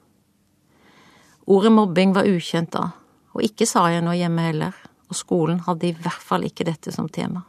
Ordet 1.48 1.72
mobbing 1.72 2.14
var 2.16 2.28
ukjent 2.28 2.72
da, 2.76 2.90
og 3.34 3.44
ikke 3.44 3.66
sa 3.68 3.88
jeg 3.92 4.04
noe 4.04 4.16
hjemme 4.16 4.44
heller, 4.44 4.76
og 5.08 5.16
skolen 5.16 5.60
hadde 5.66 5.88
i 5.88 5.96
hvert 5.96 6.24
fall 6.24 6.44
ikke 6.48 6.66
dette 6.68 6.92
som 6.94 7.08
tema. 7.08 7.44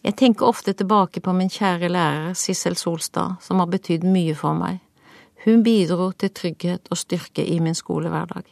Jeg 0.00 0.16
tenker 0.16 0.48
ofte 0.48 0.72
tilbake 0.72 1.20
på 1.20 1.32
min 1.36 1.50
kjære 1.52 1.90
lærer 1.92 2.32
Sissel 2.38 2.76
Solstad, 2.76 3.36
som 3.44 3.60
har 3.60 3.68
betydd 3.68 4.06
mye 4.08 4.32
for 4.34 4.56
meg. 4.56 4.78
Hun 5.44 5.60
bidro 5.64 6.10
til 6.16 6.32
trygghet 6.32 6.88
og 6.88 6.96
styrke 6.96 7.44
i 7.44 7.58
min 7.60 7.76
skolehverdag. 7.76 8.46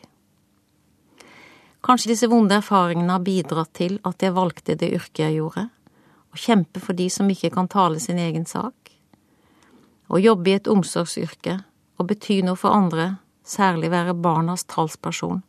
Kanskje 1.84 2.12
disse 2.12 2.28
vonde 2.28 2.58
erfaringene 2.58 3.16
har 3.16 3.24
bidratt 3.24 3.72
til 3.80 3.96
at 4.04 4.20
jeg 4.20 4.36
valgte 4.36 4.76
det 4.76 4.92
yrket 4.92 5.24
jeg 5.24 5.38
gjorde, 5.38 5.68
å 6.28 6.36
kjempe 6.36 6.84
for 6.84 6.92
de 6.92 7.08
som 7.08 7.30
ikke 7.32 7.52
kan 7.54 7.68
tale 7.72 8.00
sin 8.02 8.20
egen 8.20 8.44
sak. 8.44 8.92
Å 10.08 10.20
jobbe 10.20 10.52
i 10.52 10.58
et 10.58 10.68
omsorgsyrke 10.68 11.62
og 11.96 12.10
bety 12.12 12.42
noe 12.44 12.60
for 12.60 12.76
andre, 12.76 13.14
særlig 13.44 13.88
være 13.92 14.16
barnas 14.16 14.68
talsperson, 14.68 15.40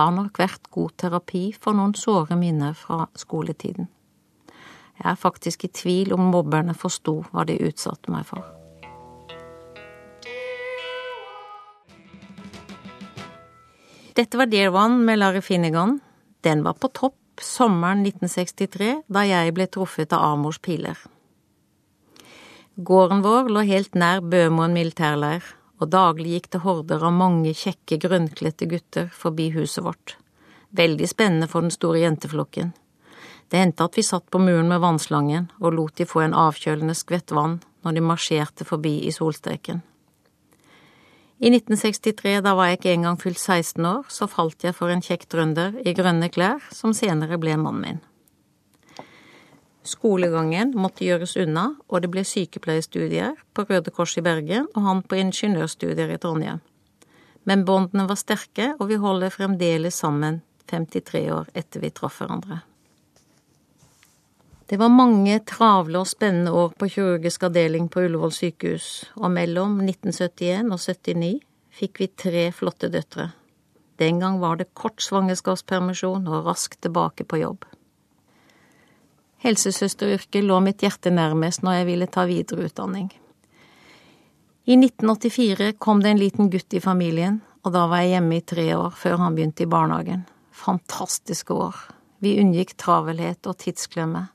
har 0.00 0.12
nok 0.16 0.38
vært 0.40 0.70
god 0.72 0.96
terapi 0.96 1.50
for 1.52 1.76
noen 1.76 1.92
såre 1.92 2.40
minner 2.40 2.72
fra 2.72 3.04
skoletiden. 3.12 3.90
Jeg 4.98 5.08
er 5.12 5.18
faktisk 5.18 5.64
i 5.64 5.72
tvil 5.72 6.12
om 6.14 6.28
mobberne 6.32 6.74
forsto 6.76 7.22
hva 7.30 7.46
de 7.48 7.56
utsatte 7.64 8.12
meg 8.12 8.26
for. 8.28 8.44
Dette 14.12 14.36
var 14.36 14.50
Dear 14.52 14.74
One 14.76 15.00
med 15.06 15.22
Larry 15.22 15.40
Finnegan. 15.40 16.00
Den 16.44 16.62
var 16.66 16.76
på 16.76 16.90
topp 16.92 17.40
sommeren 17.40 18.04
1963, 18.04 19.02
da 19.08 19.24
jeg 19.24 19.54
ble 19.56 19.66
truffet 19.72 20.12
av 20.12 20.34
Amors 20.34 20.60
piler. 20.60 20.98
Gården 22.76 23.22
vår 23.24 23.48
lå 23.52 23.64
helt 23.68 23.96
nær 23.96 24.20
Bømoen 24.20 24.76
militærleir, 24.76 25.44
og 25.80 25.90
daglig 25.92 26.36
gikk 26.36 26.50
det 26.52 26.62
horder 26.66 27.04
av 27.08 27.16
mange 27.16 27.54
kjekke, 27.56 27.98
grønnkledte 28.04 28.68
gutter 28.68 29.08
forbi 29.12 29.48
huset 29.56 29.84
vårt. 29.84 30.16
Veldig 30.76 31.08
spennende 31.08 31.48
for 31.48 31.64
den 31.64 31.74
store 31.74 32.04
jenteflokken. 32.04 32.72
Det 33.52 33.60
hendte 33.60 33.84
at 33.84 33.98
vi 33.98 34.02
satt 34.06 34.30
på 34.32 34.40
muren 34.40 34.70
med 34.70 34.80
vannslangen 34.80 35.50
og 35.60 35.74
lot 35.76 35.98
de 36.00 36.06
få 36.08 36.22
en 36.24 36.36
avkjølende 36.40 36.94
skvett 36.96 37.34
vann 37.36 37.58
når 37.84 37.98
de 37.98 38.04
marsjerte 38.08 38.64
forbi 38.64 38.94
i 39.04 39.12
solstreken. 39.12 39.82
I 41.42 41.50
1963, 41.50 42.38
da 42.46 42.54
var 42.56 42.70
jeg 42.70 42.78
ikke 42.78 42.94
engang 42.94 43.18
fylt 43.20 43.40
16 43.42 43.84
år, 43.84 44.06
så 44.08 44.28
falt 44.30 44.64
jeg 44.64 44.76
for 44.78 44.94
en 44.94 45.04
kjekk 45.04 45.26
trønder 45.28 45.76
i 45.84 45.92
grønne 45.98 46.30
klær, 46.32 46.62
som 46.72 46.94
senere 46.96 47.36
ble 47.42 47.58
mannen 47.58 47.82
min. 47.82 48.00
Skolegangen 49.84 50.72
måtte 50.78 51.04
gjøres 51.04 51.34
unna, 51.42 51.72
og 51.90 52.04
det 52.04 52.12
ble 52.14 52.22
sykepleierstudier 52.24 53.34
på 53.52 53.66
Røde 53.68 53.92
Kors 53.92 54.16
i 54.16 54.24
Bergen 54.24 54.70
og 54.70 54.86
han 54.86 55.04
på 55.04 55.18
ingeniørstudier 55.18 56.14
i 56.14 56.20
Trondheim. 56.22 56.62
Men 57.44 57.66
båndene 57.68 58.06
var 58.08 58.22
sterke, 58.22 58.76
og 58.78 58.88
vi 58.88 59.02
holder 59.02 59.34
fremdeles 59.34 59.98
sammen 59.98 60.40
53 60.70 61.26
år 61.34 61.50
etter 61.58 61.82
vi 61.82 61.90
traff 61.90 62.22
hverandre. 62.22 62.62
Det 64.72 64.78
var 64.80 64.88
mange 64.88 65.34
travle 65.44 66.00
og 66.00 66.08
spennende 66.08 66.48
år 66.56 66.70
på 66.80 66.86
kirurgisk 66.94 67.42
avdeling 67.44 67.90
på 67.92 68.06
Ullevål 68.06 68.30
sykehus, 68.32 68.86
og 69.20 69.28
mellom 69.34 69.74
1971 69.84 70.70
og 70.72 70.80
79 70.80 71.42
fikk 71.76 72.00
vi 72.00 72.08
tre 72.22 72.46
flotte 72.56 72.88
døtre. 72.88 73.26
Den 74.00 74.22
gang 74.24 74.40
var 74.40 74.56
det 74.56 74.70
kort 74.72 75.04
svangerskapspermisjon 75.04 76.24
og 76.24 76.48
raskt 76.48 76.80
tilbake 76.88 77.28
på 77.28 77.42
jobb. 77.42 77.68
Helsesøsteryrket 79.44 80.48
lå 80.48 80.64
mitt 80.64 80.80
hjerte 80.80 81.12
nærmest 81.12 81.60
når 81.60 81.82
jeg 81.82 81.90
ville 81.92 82.08
ta 82.08 82.24
videre 82.32 82.72
utdanning. 82.72 83.12
I 84.64 84.80
1984 84.80 85.74
kom 85.76 86.00
det 86.00 86.14
en 86.16 86.24
liten 86.24 86.48
gutt 86.48 86.72
i 86.72 86.80
familien, 86.80 87.42
og 87.60 87.76
da 87.76 87.90
var 87.92 88.06
jeg 88.06 88.16
hjemme 88.16 88.40
i 88.40 88.50
tre 88.56 88.70
år 88.80 88.96
før 88.96 89.20
han 89.20 89.36
begynte 89.36 89.68
i 89.68 89.72
barnehagen. 89.76 90.24
Fantastiske 90.48 91.52
år. 91.52 91.76
Vi 92.24 92.38
unngikk 92.40 92.78
travelhet 92.80 93.44
og 93.44 93.60
tidsklemme. 93.60 94.30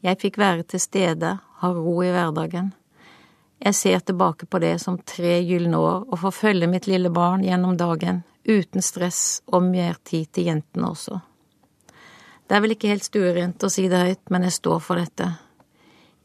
Jeg 0.00 0.16
fikk 0.20 0.38
være 0.40 0.64
til 0.64 0.80
stede, 0.80 1.38
ha 1.60 1.72
ro 1.76 1.98
i 2.02 2.12
hverdagen. 2.12 2.72
Jeg 3.60 3.74
ser 3.76 3.98
tilbake 4.00 4.46
på 4.46 4.58
det 4.58 4.78
som 4.80 4.96
tre 5.04 5.34
gylne 5.44 5.76
år, 5.76 6.06
og 6.08 6.22
får 6.22 6.32
følge 6.32 6.68
mitt 6.72 6.86
lille 6.88 7.10
barn 7.12 7.44
gjennom 7.44 7.76
dagen, 7.76 8.22
uten 8.48 8.80
stress 8.80 9.42
og 9.52 9.66
mer 9.66 9.98
tid 10.04 10.30
til 10.32 10.48
jentene 10.48 10.88
også. 10.88 11.20
Det 12.48 12.56
er 12.56 12.62
vel 12.64 12.72
ikke 12.74 12.88
helt 12.88 13.04
stuerent 13.04 13.62
å 13.62 13.68
si 13.70 13.84
det 13.92 14.00
høyt, 14.00 14.22
men 14.32 14.46
jeg 14.48 14.56
står 14.56 14.80
for 14.80 14.98
dette. 14.98 15.28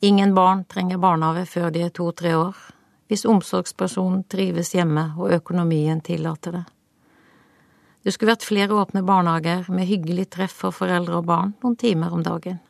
Ingen 0.07 0.31
barn 0.35 0.63
trenger 0.71 1.01
barnehage 1.03 1.43
før 1.51 1.67
de 1.75 1.83
er 1.83 1.91
to–tre 1.91 2.31
år, 2.39 2.55
hvis 3.11 3.27
omsorgspersonen 3.27 4.23
trives 4.31 4.71
hjemme 4.73 5.09
og 5.19 5.35
økonomien 5.35 5.99
tillater 6.01 6.55
det. 6.55 6.63
Det 8.05 8.13
skulle 8.13 8.31
vært 8.31 8.47
flere 8.47 8.79
åpne 8.79 9.03
barnehager 9.05 9.67
med 9.73 9.89
hyggelig 9.89 10.29
treff 10.37 10.55
for 10.63 10.75
foreldre 10.75 11.19
og 11.19 11.27
barn 11.27 11.53
noen 11.59 11.75
timer 11.75 12.15
om 12.15 12.23
dagen. 12.23 12.61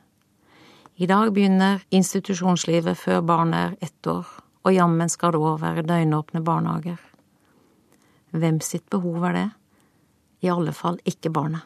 I 0.97 1.07
dag 1.11 1.33
begynner 1.33 1.81
institusjonslivet 1.91 2.95
før 2.95 3.19
barnet 3.27 3.59
er 3.59 3.73
ett 3.83 4.07
år, 4.07 4.27
og 4.63 4.71
jammen 4.71 5.09
skal 5.11 5.33
det 5.35 5.39
òg 5.43 5.57
være 5.59 5.81
døgnåpne 5.83 6.39
barnehager. 6.39 6.99
Hvem 8.31 8.61
sitt 8.63 8.85
behov 8.89 9.25
er 9.27 9.33
det? 9.35 9.47
I 10.47 10.51
alle 10.53 10.71
fall 10.71 10.95
ikke 11.03 11.33
barnet. 11.35 11.65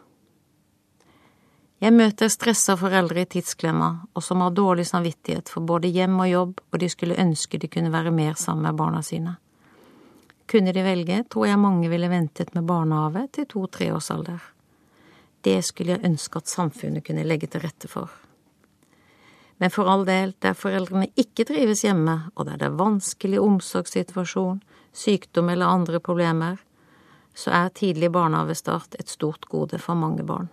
Jeg 1.80 1.94
møter 1.94 2.32
stressa 2.34 2.74
foreldre 2.76 3.22
i 3.22 3.28
tidsklemma, 3.30 3.90
og 4.18 4.26
som 4.26 4.42
har 4.42 4.56
dårlig 4.58 4.88
samvittighet 4.90 5.52
for 5.54 5.62
både 5.62 5.92
hjem 5.94 6.18
og 6.24 6.32
jobb, 6.32 6.64
og 6.74 6.82
de 6.82 6.90
skulle 6.90 7.20
ønske 7.22 7.60
de 7.62 7.70
kunne 7.70 7.94
være 7.94 8.12
mer 8.12 8.34
sammen 8.34 8.66
med 8.66 8.80
barna 8.82 9.04
sine. 9.06 9.36
Kunne 10.50 10.74
de 10.74 10.84
velge, 10.84 11.20
tror 11.30 11.46
jeg 11.52 11.62
mange 11.62 11.92
ville 11.94 12.10
ventet 12.10 12.56
med 12.56 12.66
barnehage 12.66 13.28
til 13.38 13.46
to–tre 13.54 13.92
års 13.94 14.10
alder. 14.12 14.42
Det 15.46 15.60
skulle 15.64 15.94
jeg 15.94 16.06
ønske 16.10 16.42
at 16.42 16.50
samfunnet 16.50 17.06
kunne 17.06 17.28
legge 17.30 17.48
til 17.48 17.62
rette 17.62 17.88
for. 17.88 18.10
Men 19.60 19.72
for 19.72 19.90
all 19.92 20.06
del, 20.08 20.32
der 20.40 20.56
foreldrene 20.56 21.10
ikke 21.20 21.44
trives 21.50 21.84
hjemme, 21.84 22.32
og 22.36 22.48
der 22.48 22.60
det 22.62 22.70
er 22.70 22.78
vanskelig 22.80 23.42
omsorgssituasjon, 23.44 24.62
sykdom 24.96 25.50
eller 25.52 25.68
andre 25.68 26.00
problemer, 26.00 26.62
så 27.36 27.52
er 27.52 27.76
tidlig 27.76 28.12
barnehagestart 28.16 28.96
et 29.00 29.12
stort 29.12 29.46
gode 29.52 29.80
for 29.84 30.00
mange 30.00 30.24
barn. 30.24 30.48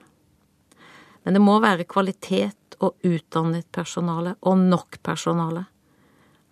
Men 1.23 1.39
det 1.39 1.43
må 1.43 1.59
være 1.63 1.87
kvalitet 1.87 2.77
og 2.83 2.99
utdannet 3.07 3.67
personale, 3.73 4.35
og 4.43 4.59
nok 4.59 4.99
personale. 5.03 5.65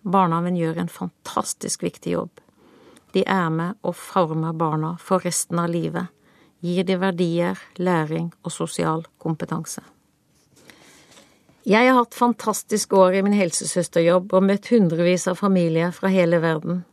Barnehagen 0.03 0.57
gjør 0.59 0.79
en 0.79 0.91
fantastisk 0.91 1.83
viktig 1.83 2.15
jobb. 2.15 2.39
De 3.15 3.23
er 3.27 3.49
med 3.49 3.79
og 3.83 3.95
former 3.95 4.55
barna 4.55 4.95
for 4.99 5.23
resten 5.23 5.59
av 5.59 5.71
livet, 5.71 6.07
gir 6.63 6.87
de 6.87 6.97
verdier, 6.99 7.59
læring 7.77 8.31
og 8.43 8.51
sosial 8.51 9.05
kompetanse. 9.19 9.83
Jeg 11.65 11.87
har 11.89 11.95
hatt 11.97 12.13
fantastiske 12.13 12.93
år 12.93 13.15
i 13.17 13.21
min 13.25 13.33
helsesøsterjobb 13.33 14.35
og 14.37 14.43
møtt 14.45 14.67
hundrevis 14.69 15.23
av 15.31 15.39
familier 15.39 15.89
fra 15.97 16.11
hele 16.13 16.37
verden, 16.43 16.83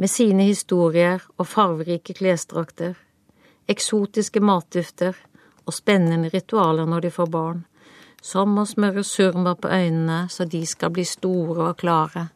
med 0.00 0.08
sine 0.08 0.46
historier 0.48 1.20
og 1.36 1.50
farverike 1.50 2.14
klesdrakter, 2.16 2.94
eksotiske 3.68 4.40
matdufter 4.40 5.18
og 5.66 5.76
spennende 5.76 6.32
ritualer 6.32 6.88
når 6.88 7.04
de 7.04 7.10
får 7.12 7.28
barn, 7.34 7.60
som 8.24 8.56
å 8.56 8.64
smøre 8.64 9.04
surma 9.04 9.52
på 9.52 9.68
øynene 9.68 10.22
så 10.32 10.48
de 10.48 10.64
skal 10.64 10.96
bli 10.96 11.04
store 11.04 11.68
og 11.68 11.84
klare, 11.84 12.30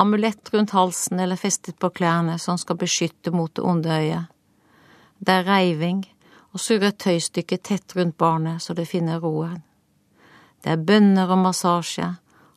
amulett 0.00 0.48
rundt 0.56 0.72
halsen 0.72 1.20
eller 1.20 1.36
festet 1.36 1.76
på 1.76 1.92
klærne 2.00 2.40
som 2.40 2.56
skal 2.56 2.80
beskytte 2.80 3.28
mot 3.36 3.52
det 3.52 3.68
onde 3.74 3.92
øyet. 3.92 4.32
Det 5.20 5.36
er 5.36 5.48
reiving 5.52 6.00
og 6.54 6.64
surre 6.64 6.96
tøystykket 6.96 7.68
tett 7.68 8.00
rundt 8.00 8.16
barnet 8.16 8.64
så 8.64 8.72
det 8.72 8.88
finner 8.88 9.20
roen. 9.20 9.60
Det 10.66 10.72
er 10.74 10.80
bønner 10.82 11.30
og 11.30 11.38
massasje 11.38 12.08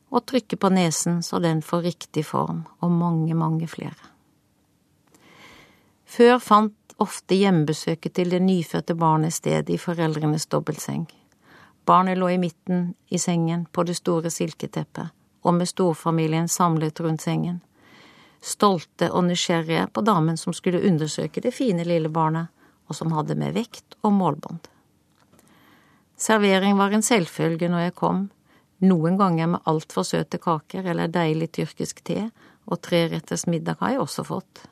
og 0.10 0.24
trykke 0.26 0.58
på 0.58 0.72
nesen 0.74 1.20
så 1.22 1.38
den 1.38 1.60
får 1.62 1.84
riktig 1.86 2.24
form, 2.26 2.64
og 2.82 2.90
mange, 2.90 3.36
mange 3.38 3.68
flere. 3.70 4.08
Før 6.10 6.40
fant 6.42 6.96
ofte 6.98 7.38
hjemmebesøket 7.38 8.16
til 8.18 8.34
det 8.34 8.40
nyfødte 8.42 8.96
barnet 8.98 9.36
sted 9.36 9.70
i 9.70 9.78
foreldrenes 9.78 10.50
dobbeltseng. 10.50 11.06
Barnet 11.86 12.18
lå 12.18 12.32
i 12.34 12.40
midten 12.42 12.96
i 13.14 13.22
sengen 13.22 13.68
på 13.70 13.86
det 13.86 14.00
store 14.02 14.34
silketeppet, 14.34 15.14
og 15.46 15.54
med 15.60 15.70
storfamilien 15.70 16.50
samlet 16.50 17.04
rundt 17.06 17.22
sengen. 17.22 17.62
Stolte 18.42 19.12
og 19.14 19.28
nysgjerrige 19.30 19.86
på 19.94 20.02
damen 20.02 20.38
som 20.38 20.58
skulle 20.58 20.82
undersøke 20.82 21.46
det 21.46 21.54
fine 21.54 21.86
lille 21.86 22.10
barnet, 22.10 22.50
og 22.90 22.98
som 22.98 23.14
hadde 23.14 23.38
med 23.38 23.54
vekt 23.54 24.02
og 24.02 24.18
målbånd. 24.18 24.66
Servering 26.20 26.76
var 26.78 26.92
en 26.92 27.06
selvfølge 27.06 27.70
når 27.72 27.86
jeg 27.88 27.96
kom, 27.96 28.26
noen 28.84 29.16
ganger 29.20 29.48
med 29.54 29.68
altfor 29.72 30.04
søte 30.08 30.40
kaker 30.40 30.88
eller 30.92 31.12
deilig 31.12 31.48
tyrkisk 31.56 32.04
te, 32.08 32.26
og 32.68 32.82
treretters 32.84 33.46
middag 33.48 33.80
har 33.80 33.96
jeg 33.96 34.04
også 34.04 34.26
fått. 34.28 34.66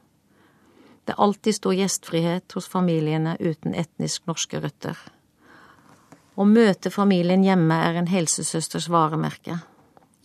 Det 1.08 1.16
er 1.16 1.24
alltid 1.24 1.56
stor 1.56 1.76
gjestfrihet 1.78 2.52
hos 2.52 2.68
familiene 2.68 3.38
uten 3.40 3.78
etnisk 3.80 4.28
norske 4.28 4.60
røtter. 4.60 5.00
Å 6.36 6.44
møte 6.46 6.92
familien 6.92 7.48
hjemme 7.48 7.80
er 7.88 7.96
en 8.02 8.12
helsesøsters 8.12 8.90
varemerke. 8.92 9.62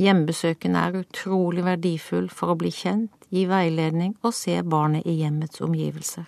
Hjemmebesøkene 0.02 0.82
er 0.88 1.02
utrolig 1.04 1.62
verdifull 1.64 2.26
for 2.34 2.52
å 2.52 2.58
bli 2.58 2.74
kjent, 2.74 3.14
gi 3.30 3.46
veiledning 3.46 4.16
og 4.26 4.34
se 4.34 4.58
barnet 4.66 5.06
i 5.06 5.20
hjemmets 5.22 5.62
omgivelser. 5.62 6.26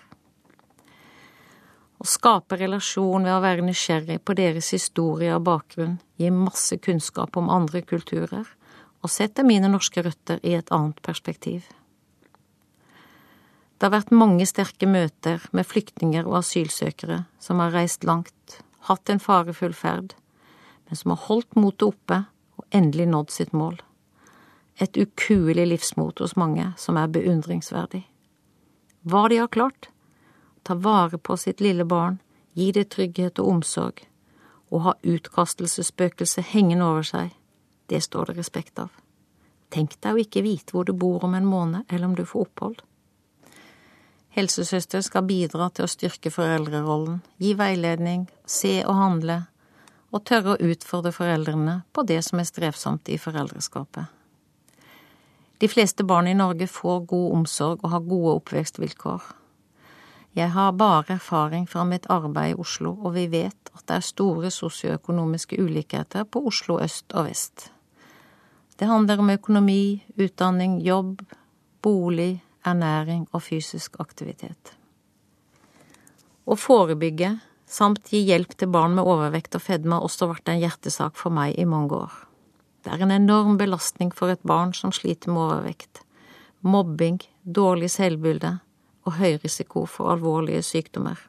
Å 2.05 2.09
skape 2.09 2.59
relasjon 2.61 3.25
ved 3.25 3.33
å 3.33 3.41
være 3.41 3.65
nysgjerrig 3.65 4.19
på 4.29 4.35
deres 4.37 4.67
historie 4.75 5.33
og 5.33 5.47
bakgrunn 5.47 5.95
gir 6.21 6.35
masse 6.37 6.77
kunnskap 6.85 7.39
om 7.41 7.47
andre 7.49 7.81
kulturer 7.81 8.45
og 9.01 9.13
setter 9.13 9.47
mine 9.49 9.71
norske 9.73 10.05
røtter 10.05 10.43
i 10.45 10.53
et 10.59 10.69
annet 10.69 11.01
perspektiv. 11.07 11.71
Det 13.79 13.89
har 13.89 13.95
vært 13.95 14.13
mange 14.13 14.45
sterke 14.45 14.85
møter 14.85 15.47
med 15.57 15.65
flyktninger 15.65 16.29
og 16.29 16.43
asylsøkere 16.43 17.23
som 17.41 17.65
har 17.65 17.73
reist 17.73 18.05
langt, 18.05 18.59
hatt 18.85 19.09
en 19.09 19.25
farefull 19.25 19.73
ferd, 19.73 20.13
men 20.85 21.01
som 21.01 21.15
har 21.15 21.25
holdt 21.25 21.57
motet 21.57 21.89
oppe 21.89 22.21
og 22.61 22.69
endelig 22.69 23.09
nådd 23.15 23.33
sitt 23.33 23.57
mål. 23.57 23.81
Et 24.77 25.01
ukuelig 25.01 25.71
livsmot 25.73 26.21
hos 26.21 26.37
mange 26.37 26.69
som 26.77 27.01
er 27.01 27.09
beundringsverdig. 27.17 28.05
Hva 29.09 29.25
de 29.33 29.41
har 29.41 29.49
klart? 29.49 29.89
Ta 30.65 30.75
vare 30.75 31.19
på 31.19 31.37
sitt 31.37 31.61
lille 31.61 31.85
barn, 31.85 32.19
gi 32.57 32.71
det 32.73 32.89
trygghet 32.95 33.39
og 33.43 33.49
omsorg, 33.53 34.01
og 34.73 34.85
ha 34.87 34.95
utkastelsesspøkelset 35.03 36.51
hengende 36.55 36.87
over 36.89 37.05
seg, 37.05 37.35
det 37.93 38.01
står 38.03 38.33
det 38.33 38.39
respekt 38.41 38.81
av. 38.81 38.89
Tenk 39.75 39.99
deg 40.01 40.17
å 40.17 40.23
ikke 40.23 40.45
vite 40.47 40.73
hvor 40.73 40.89
du 40.89 40.95
bor 40.97 41.25
om 41.27 41.35
en 41.37 41.47
måned, 41.47 41.85
eller 41.91 42.09
om 42.09 42.17
du 42.17 42.25
får 42.25 42.47
opphold. 42.49 42.81
Helsesøster 44.35 45.03
skal 45.05 45.29
bidra 45.29 45.69
til 45.71 45.87
å 45.87 45.91
styrke 45.91 46.33
foreldrerollen, 46.33 47.21
gi 47.39 47.53
veiledning, 47.59 48.25
se 48.47 48.81
og 48.83 48.97
handle, 48.99 49.45
og 50.15 50.25
tørre 50.27 50.55
å 50.55 50.73
utfordre 50.73 51.13
foreldrene 51.15 51.81
på 51.93 52.03
det 52.09 52.21
som 52.27 52.41
er 52.41 52.49
strevsomt 52.49 53.11
i 53.11 53.19
foreldreskapet. 53.19 54.11
De 55.63 55.71
fleste 55.71 56.07
barn 56.07 56.27
i 56.31 56.35
Norge 56.35 56.67
får 56.71 57.07
god 57.11 57.39
omsorg 57.39 57.85
og 57.85 57.93
har 57.95 58.07
gode 58.07 58.39
oppvekstvilkår. 58.41 59.23
Jeg 60.35 60.51
har 60.51 60.73
bare 60.75 61.15
erfaring 61.15 61.69
fra 61.71 61.85
mitt 61.87 62.09
arbeid 62.11 62.57
i 62.57 62.59
Oslo, 62.59 62.97
og 63.07 63.15
vi 63.15 63.29
vet 63.31 63.71
at 63.71 63.85
det 63.87 63.99
er 64.01 64.07
store 64.07 64.51
sosioøkonomiske 64.51 65.61
ulikheter 65.63 66.27
på 66.27 66.43
Oslo 66.51 66.81
øst 66.83 67.15
og 67.15 67.29
vest. 67.29 67.69
Det 68.75 68.89
handler 68.91 69.23
om 69.23 69.31
økonomi, 69.31 70.03
utdanning, 70.19 70.81
jobb, 70.83 71.23
bolig, 71.83 72.43
ernæring 72.67 73.29
og 73.31 73.45
fysisk 73.47 74.01
aktivitet. 74.03 74.75
Å 76.45 76.59
forebygge 76.59 77.37
samt 77.71 78.11
gi 78.11 78.25
hjelp 78.27 78.57
til 78.59 78.73
barn 78.75 78.99
med 78.99 79.07
overvekt 79.07 79.55
og 79.55 79.63
fedme 79.63 80.01
har 80.01 80.09
også 80.09 80.33
vært 80.33 80.51
en 80.51 80.59
hjertesak 80.65 81.15
for 81.21 81.31
meg 81.31 81.55
i 81.55 81.69
mange 81.69 81.95
år. 81.95 82.13
Det 82.83 82.91
er 82.91 83.07
en 83.07 83.15
enorm 83.15 83.55
belastning 83.57 84.11
for 84.13 84.35
et 84.35 84.43
barn 84.43 84.75
som 84.75 84.91
sliter 84.93 85.31
med 85.31 85.47
overvekt, 85.47 86.03
mobbing, 86.67 87.23
dårlig 87.47 87.95
selvbilde 87.95 88.57
og 89.05 89.19
høy 89.21 89.39
risiko 89.43 89.85
for 89.91 90.13
alvorlige 90.15 90.63
sykdommer. 90.65 91.21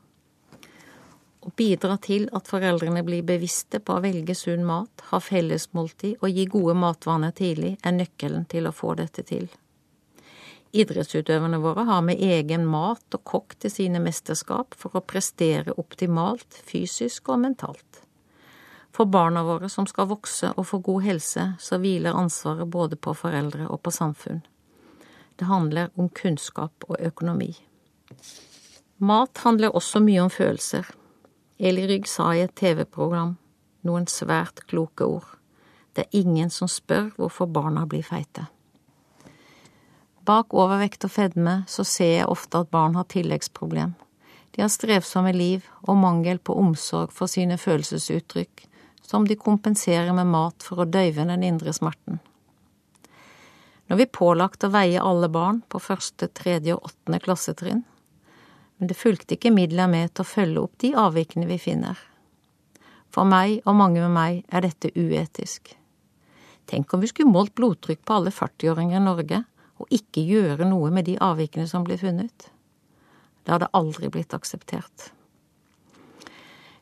Å 1.46 1.52
bidra 1.54 2.00
til 2.02 2.26
at 2.34 2.48
foreldrene 2.50 3.04
blir 3.06 3.26
bevisste 3.26 3.78
på 3.80 3.98
å 3.98 4.02
velge 4.02 4.34
sunn 4.34 4.64
mat, 4.66 5.04
ha 5.12 5.20
fellesmåltid 5.22 6.24
og 6.24 6.32
gi 6.34 6.48
gode 6.50 6.74
matvaner 6.82 7.36
tidlig, 7.38 7.76
er 7.86 7.94
nøkkelen 7.94 8.48
til 8.50 8.66
å 8.66 8.74
få 8.74 8.96
dette 8.98 9.22
til. 9.28 9.46
Idrettsutøverne 10.76 11.60
våre 11.64 11.86
har 11.88 12.02
med 12.04 12.20
egen 12.20 12.66
mat 12.68 13.16
og 13.16 13.22
kokk 13.24 13.54
til 13.62 13.72
sine 13.72 14.02
mesterskap 14.04 14.76
for 14.76 14.98
å 14.98 15.04
prestere 15.06 15.78
optimalt 15.80 16.58
fysisk 16.66 17.30
og 17.30 17.44
mentalt. 17.46 18.02
For 18.96 19.06
barna 19.06 19.44
våre 19.44 19.70
som 19.70 19.88
skal 19.88 20.10
vokse 20.10 20.50
og 20.56 20.68
få 20.68 20.82
god 20.84 21.06
helse, 21.06 21.46
så 21.60 21.80
hviler 21.84 22.16
ansvaret 22.16 22.68
både 22.68 22.98
på 22.98 23.14
foreldre 23.16 23.70
og 23.70 23.82
på 23.84 23.92
samfunn. 23.92 24.42
Det 25.36 25.46
handler 25.46 25.92
om 25.96 26.10
kunnskap 26.10 26.88
og 26.88 27.00
økonomi. 27.00 27.54
Mat 28.98 29.38
handler 29.44 29.76
også 29.76 30.00
mye 30.04 30.22
om 30.24 30.32
følelser. 30.32 30.88
Eli 31.60 31.88
Rygg 31.88 32.08
sa 32.08 32.34
i 32.36 32.44
et 32.46 32.56
TV-program 32.56 33.36
noen 33.86 34.08
svært 34.10 34.66
kloke 34.70 35.08
ord. 35.08 35.28
Det 35.96 36.06
er 36.06 36.20
ingen 36.22 36.50
som 36.52 36.68
spør 36.72 37.12
hvorfor 37.16 37.48
barna 37.48 37.86
blir 37.88 38.04
feite. 38.04 38.48
Bak 40.26 40.56
overvekt 40.58 41.06
og 41.06 41.14
fedme 41.14 41.60
så 41.70 41.86
ser 41.86 42.12
jeg 42.18 42.30
ofte 42.34 42.64
at 42.64 42.72
barn 42.74 42.96
har 42.98 43.06
tilleggsproblem. 43.14 43.94
De 44.56 44.64
har 44.64 44.72
strevsomme 44.74 45.34
liv 45.36 45.66
og 45.84 46.00
mangel 46.02 46.40
på 46.40 46.56
omsorg 46.58 47.14
for 47.14 47.30
sine 47.30 47.60
følelsesuttrykk, 47.62 48.64
som 49.06 49.28
de 49.28 49.38
kompenserer 49.38 50.16
med 50.18 50.32
mat 50.32 50.66
for 50.66 50.82
å 50.82 50.90
døyve 50.90 51.28
den 51.30 51.44
indre 51.46 51.74
smerten. 51.76 52.22
Nå 53.86 53.94
er 53.94 54.02
vi 54.02 54.08
pålagt 54.10 54.66
å 54.66 54.72
veie 54.74 55.04
alle 55.04 55.30
barn 55.30 55.62
på 55.70 55.84
første, 55.84 56.32
tredje 56.34 56.74
og 56.74 56.90
åttende 56.90 57.20
klassetrinn, 57.22 57.84
men 58.78 58.90
det 58.92 58.98
fulgte 59.00 59.38
ikke 59.38 59.54
midler 59.56 59.88
med 59.92 60.14
til 60.14 60.26
å 60.26 60.30
følge 60.30 60.62
opp 60.66 60.78
de 60.84 60.92
avvikene 61.00 61.48
vi 61.48 61.58
finner. 61.62 62.00
For 63.14 63.28
meg 63.28 63.62
og 63.64 63.78
mange 63.80 64.02
med 64.04 64.12
meg 64.12 64.42
er 64.52 64.66
dette 64.66 64.92
uetisk. 64.96 65.72
Tenk 66.66 66.94
om 66.94 67.04
vi 67.04 67.08
skulle 67.12 67.32
målt 67.32 67.56
blodtrykk 67.56 68.02
på 68.04 68.18
alle 68.18 68.34
40-åringer 68.34 69.00
i 69.00 69.06
Norge, 69.06 69.44
og 69.76 69.92
ikke 69.92 70.24
gjøre 70.24 70.68
noe 70.68 70.90
med 70.92 71.08
de 71.08 71.18
avvikene 71.22 71.68
som 71.68 71.84
ble 71.88 71.98
funnet. 72.00 72.50
Det 73.44 73.54
hadde 73.54 73.72
aldri 73.78 74.10
blitt 74.10 74.34
akseptert. 74.34 75.12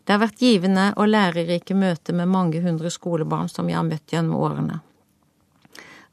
Det 0.03 0.13
har 0.13 0.21
vært 0.21 0.41
givende 0.41 0.89
og 0.99 1.09
lærerike 1.09 1.75
møter 1.75 2.15
med 2.17 2.31
mange 2.31 2.61
hundre 2.63 2.91
skolebarn 2.91 3.49
som 3.51 3.69
jeg 3.69 3.79
har 3.79 3.87
møtt 3.87 4.13
gjennom 4.13 4.39
årene. 4.39 4.79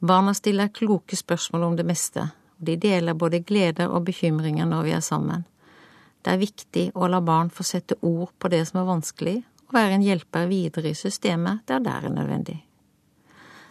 Barna 0.01 0.35
stiller 0.35 0.71
kloke 0.73 1.17
spørsmål 1.17 1.65
om 1.67 1.77
det 1.77 1.87
meste, 1.89 2.29
og 2.59 2.69
de 2.69 2.77
deler 2.81 3.19
både 3.19 3.43
gleder 3.45 3.91
og 3.91 4.07
bekymringer 4.07 4.69
når 4.69 4.87
vi 4.87 4.95
er 4.97 5.05
sammen. 5.05 5.45
Det 6.21 6.33
er 6.33 6.41
viktig 6.41 6.85
å 6.95 7.09
la 7.09 7.21
barn 7.25 7.51
få 7.51 7.65
sette 7.65 7.97
ord 8.05 8.33
på 8.39 8.51
det 8.53 8.65
som 8.69 8.83
er 8.83 8.89
vanskelig, 8.91 9.37
og 9.69 9.77
være 9.77 9.97
en 9.97 10.05
hjelper 10.05 10.51
videre 10.51 10.91
i 10.91 10.99
systemet 10.99 11.63
der 11.71 11.81
det 11.85 11.93
er 11.93 12.13
nødvendig. 12.13 12.59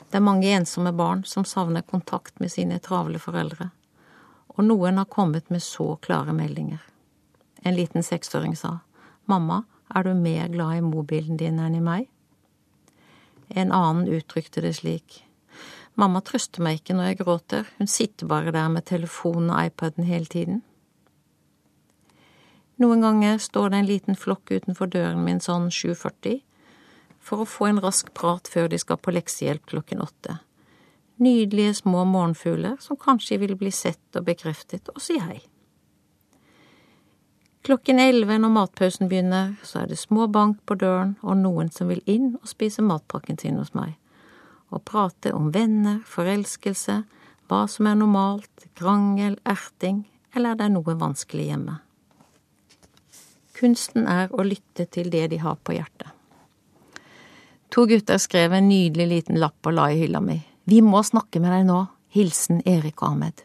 Det 0.09 0.17
er 0.17 0.25
mange 0.25 0.49
ensomme 0.49 0.93
barn 0.97 1.21
som 1.27 1.45
savner 1.45 1.85
kontakt 1.85 2.39
med 2.39 2.49
sine 2.51 2.79
travle 2.81 3.21
foreldre, 3.21 3.69
og 4.57 4.65
noen 4.65 4.97
har 4.97 5.11
kommet 5.11 5.51
med 5.53 5.61
så 5.61 5.93
klare 6.01 6.33
meldinger. 6.33 6.81
En 7.61 7.75
liten 7.75 8.03
seksåring 8.03 8.55
sa, 8.57 8.79
Mamma, 9.25 9.63
er 9.93 10.03
du 10.03 10.13
mer 10.13 10.47
glad 10.49 10.79
i 10.79 10.85
mobilen 10.85 11.37
din 11.37 11.59
enn 11.61 11.77
i 11.77 11.83
meg? 11.83 12.07
En 13.49 13.73
annen 13.73 14.09
uttrykte 14.09 14.61
det 14.65 14.75
slik, 14.79 15.23
Mamma 15.99 16.21
trøster 16.23 16.63
meg 16.63 16.79
ikke 16.79 16.95
når 16.95 17.09
jeg 17.09 17.17
gråter, 17.19 17.69
hun 17.77 17.89
sitter 17.91 18.29
bare 18.29 18.53
der 18.55 18.69
med 18.71 18.85
telefonen 18.87 19.49
og 19.51 19.67
iPaden 19.67 20.05
hele 20.07 20.29
tiden. 20.31 20.61
Noen 22.79 23.01
ganger 23.03 23.37
står 23.37 23.69
det 23.69 23.77
en 23.77 23.89
liten 23.89 24.15
flokk 24.15 24.51
utenfor 24.51 24.87
døren 24.87 25.25
min 25.25 25.41
sånn 25.43 25.67
7.40 25.67 26.39
for 27.19 27.43
å 27.43 27.47
få 27.49 27.67
en 27.67 27.81
rask 27.83 28.13
prat 28.15 28.47
før 28.47 28.69
de 28.71 28.79
skal 28.79 29.01
på 29.03 29.11
leksehjelp 29.11 29.65
klokken 29.67 29.99
åtte. 29.99 30.37
Nydelige 31.19 31.73
små 31.81 32.05
morgenfugler 32.07 32.77
som 32.79 32.95
kanskje 32.95 33.41
vil 33.41 33.57
bli 33.59 33.71
sett 33.75 34.15
og 34.15 34.23
bekreftet 34.29 34.87
og 34.93 35.01
si 35.03 35.17
hei. 35.19 35.41
Klokken 37.67 37.99
elleve 37.99 38.37
når 38.39 38.53
matpausen 38.55 39.11
begynner, 39.11 39.57
så 39.67 39.81
er 39.81 39.91
det 39.91 39.99
små 39.99 40.29
bank 40.31 40.63
på 40.63 40.79
døren 40.79 41.17
og 41.19 41.35
noen 41.41 41.67
som 41.75 41.91
vil 41.91 41.99
inn 42.07 42.31
og 42.39 42.47
spise 42.47 42.81
matpakken 42.81 43.37
sin 43.43 43.59
hos 43.59 43.73
meg, 43.75 43.97
og 44.71 44.85
prate 44.87 45.35
om 45.35 45.51
venner, 45.51 45.99
forelskelse, 46.07 47.01
hva 47.51 47.61
som 47.67 47.91
er 47.91 47.99
normalt, 47.99 48.69
krangel, 48.79 49.35
erting, 49.43 50.05
eller 50.31 50.55
er 50.55 50.63
det 50.63 50.71
noe 50.77 50.95
vanskelig 50.95 51.51
hjemme. 51.51 51.81
Kunsten 53.59 54.07
er 54.07 54.31
å 54.31 54.45
lytte 54.47 54.85
til 54.87 55.09
det 55.11 55.25
de 55.33 55.41
har 55.43 55.57
på 55.59 55.75
hjertet. 55.75 56.13
To 57.69 57.83
gutter 57.89 58.17
skrev 58.17 58.53
en 58.55 58.69
nydelig 58.69 59.07
liten 59.11 59.39
lapp 59.41 59.67
og 59.67 59.75
la 59.75 59.89
i 59.91 59.99
hylla 59.99 60.21
mi. 60.23 60.37
Vi 60.63 60.79
må 60.81 61.01
snakke 61.03 61.41
med 61.43 61.51
deg 61.53 61.65
nå. 61.67 61.79
Hilsen 62.15 62.63
Erik 62.65 63.03
og 63.03 63.11
Ahmed. 63.11 63.43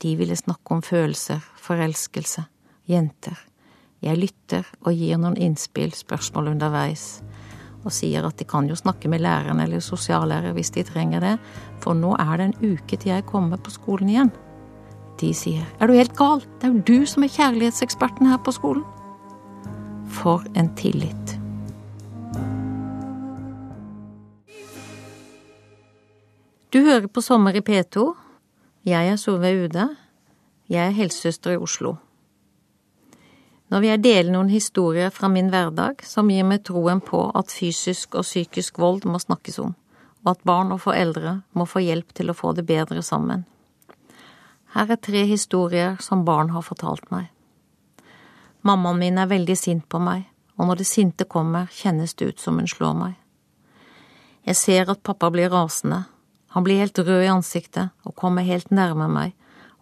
De 0.00 0.14
ville 0.16 0.36
snakke 0.38 0.72
om 0.72 0.80
følelser, 0.80 1.42
forelskelse, 1.60 2.46
jenter. 2.88 3.36
Jeg 4.00 4.16
lytter 4.16 4.70
og 4.86 4.94
gir 4.96 5.18
noen 5.20 5.36
innspill, 5.36 5.90
spørsmål 5.92 6.54
underveis, 6.54 7.18
og 7.84 7.92
sier 7.92 8.24
at 8.24 8.38
de 8.40 8.46
kan 8.48 8.68
jo 8.70 8.78
snakke 8.78 9.10
med 9.12 9.20
læreren 9.20 9.60
eller 9.60 9.84
sosiallærer 9.84 10.54
hvis 10.56 10.72
de 10.72 10.86
trenger 10.88 11.20
det, 11.24 11.34
for 11.82 11.98
nå 11.98 12.14
er 12.16 12.32
det 12.38 12.46
en 12.48 12.72
uke 12.78 12.96
til 12.96 13.12
jeg 13.12 13.28
kommer 13.28 13.60
på 13.60 13.74
skolen 13.74 14.08
igjen. 14.14 14.32
De 15.20 15.34
sier 15.36 15.66
er 15.76 15.90
du 15.90 15.98
helt 15.98 16.16
gal, 16.16 16.40
det 16.60 16.70
er 16.70 16.72
jo 16.72 16.86
du 16.88 17.10
som 17.10 17.26
er 17.26 17.34
kjærlighetseksperten 17.36 18.30
her 18.30 18.40
på 18.40 18.56
skolen. 18.56 18.86
For 20.10 20.44
en 20.54 20.74
tillit. 20.76 21.38
Du 26.70 26.82
hører 26.84 27.06
på 27.06 27.22
Sommer 27.22 27.56
i 27.56 27.60
P2. 27.60 28.04
Jeg 28.86 29.08
er 29.08 29.16
Solveig 29.16 29.64
Ude. 29.64 29.88
Jeg 30.68 30.86
er 30.86 30.94
helsesøster 30.94 31.56
i 31.56 31.58
Oslo. 31.58 31.96
Når 33.70 33.80
vil 33.80 33.90
jeg 33.90 34.02
dele 34.04 34.34
noen 34.34 34.50
historier 34.50 35.10
fra 35.14 35.30
min 35.30 35.50
hverdag 35.50 36.04
som 36.06 36.30
gir 36.30 36.46
meg 36.46 36.64
troen 36.66 37.02
på 37.02 37.24
at 37.38 37.50
fysisk 37.54 38.14
og 38.18 38.26
psykisk 38.26 38.78
vold 38.82 39.06
må 39.06 39.18
snakkes 39.22 39.58
om, 39.62 39.74
og 40.26 40.30
at 40.34 40.46
barn 40.46 40.70
og 40.74 40.82
foreldre 40.84 41.40
må 41.54 41.66
få 41.70 41.82
hjelp 41.86 42.14
til 42.14 42.30
å 42.30 42.38
få 42.38 42.54
det 42.58 42.66
bedre 42.66 43.02
sammen. 43.02 43.46
Her 44.74 44.90
er 44.90 45.02
tre 45.02 45.22
historier 45.26 45.98
som 46.02 46.26
barn 46.26 46.50
har 46.54 46.66
fortalt 46.66 47.10
meg. 47.10 47.30
Mammaen 48.62 48.98
min 49.00 49.18
er 49.18 49.30
veldig 49.30 49.56
sint 49.56 49.86
på 49.88 49.98
meg, 50.02 50.26
og 50.60 50.68
når 50.68 50.82
det 50.82 50.88
sinte 50.90 51.24
kommer, 51.24 51.70
kjennes 51.72 52.12
det 52.14 52.32
ut 52.32 52.40
som 52.40 52.58
hun 52.60 52.68
slår 52.68 52.96
meg. 52.98 53.14
Jeg 54.44 54.56
ser 54.56 54.90
at 54.92 55.02
pappa 55.04 55.30
blir 55.32 55.52
rasende, 55.52 56.04
han 56.50 56.64
blir 56.66 56.80
helt 56.82 56.98
rød 56.98 57.24
i 57.24 57.30
ansiktet 57.30 57.92
og 58.04 58.16
kommer 58.18 58.42
helt 58.42 58.72
nærme 58.74 59.06
meg, 59.08 59.34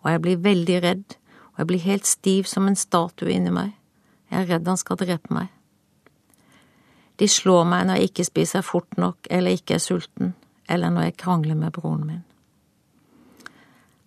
og 0.05 0.11
jeg 0.13 0.23
blir 0.23 0.43
veldig 0.45 0.81
redd, 0.85 1.17
og 1.55 1.63
jeg 1.63 1.69
blir 1.71 1.87
helt 1.87 2.07
stiv 2.07 2.49
som 2.51 2.69
en 2.69 2.77
statue 2.77 3.33
inni 3.33 3.51
meg. 3.55 3.73
Jeg 4.29 4.45
er 4.45 4.51
redd 4.53 4.69
han 4.69 4.81
skal 4.81 5.01
drepe 5.01 5.33
meg. 5.33 5.49
De 7.19 7.27
slår 7.27 7.65
meg 7.67 7.87
når 7.89 7.99
jeg 7.99 8.11
ikke 8.11 8.27
spiser 8.29 8.67
fort 8.67 8.99
nok 9.01 9.27
eller 9.31 9.57
ikke 9.57 9.79
er 9.79 9.83
sulten, 9.83 10.35
eller 10.69 10.93
når 10.93 11.09
jeg 11.09 11.17
krangler 11.25 11.57
med 11.59 11.73
broren 11.75 12.05
min. 12.07 12.25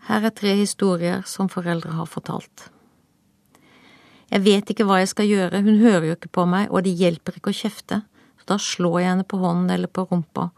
Her 0.08 0.30
er 0.30 0.36
tre 0.38 0.54
historier 0.56 1.26
som 1.26 1.50
foreldre 1.50 1.98
har 1.98 2.08
fortalt. 2.10 2.70
Jeg 4.32 4.44
vet 4.46 4.70
ikke 4.72 4.86
hva 4.88 5.02
jeg 5.02 5.12
skal 5.12 5.28
gjøre, 5.28 5.60
hun 5.66 5.82
hører 5.82 6.08
jo 6.08 6.16
ikke 6.16 6.32
på 6.32 6.46
meg, 6.48 6.70
og 6.72 6.86
det 6.86 6.96
hjelper 6.96 7.36
ikke 7.36 7.52
å 7.52 7.58
kjefte, 7.58 8.02
så 8.40 8.54
da 8.54 8.58
slår 8.64 9.00
jeg 9.02 9.10
henne 9.10 9.28
på 9.28 9.40
hånden 9.42 9.74
eller 9.76 9.92
på 9.92 10.06
rumpa, 10.08 10.50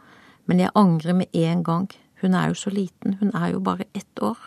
men 0.46 0.62
jeg 0.62 0.76
angrer 0.78 1.18
med 1.18 1.34
en 1.34 1.64
gang, 1.66 1.88
hun 2.22 2.38
er 2.38 2.52
jo 2.52 2.60
så 2.60 2.74
liten, 2.74 3.18
hun 3.20 3.34
er 3.34 3.56
jo 3.56 3.64
bare 3.64 3.90
ett 3.98 4.22
år. 4.22 4.38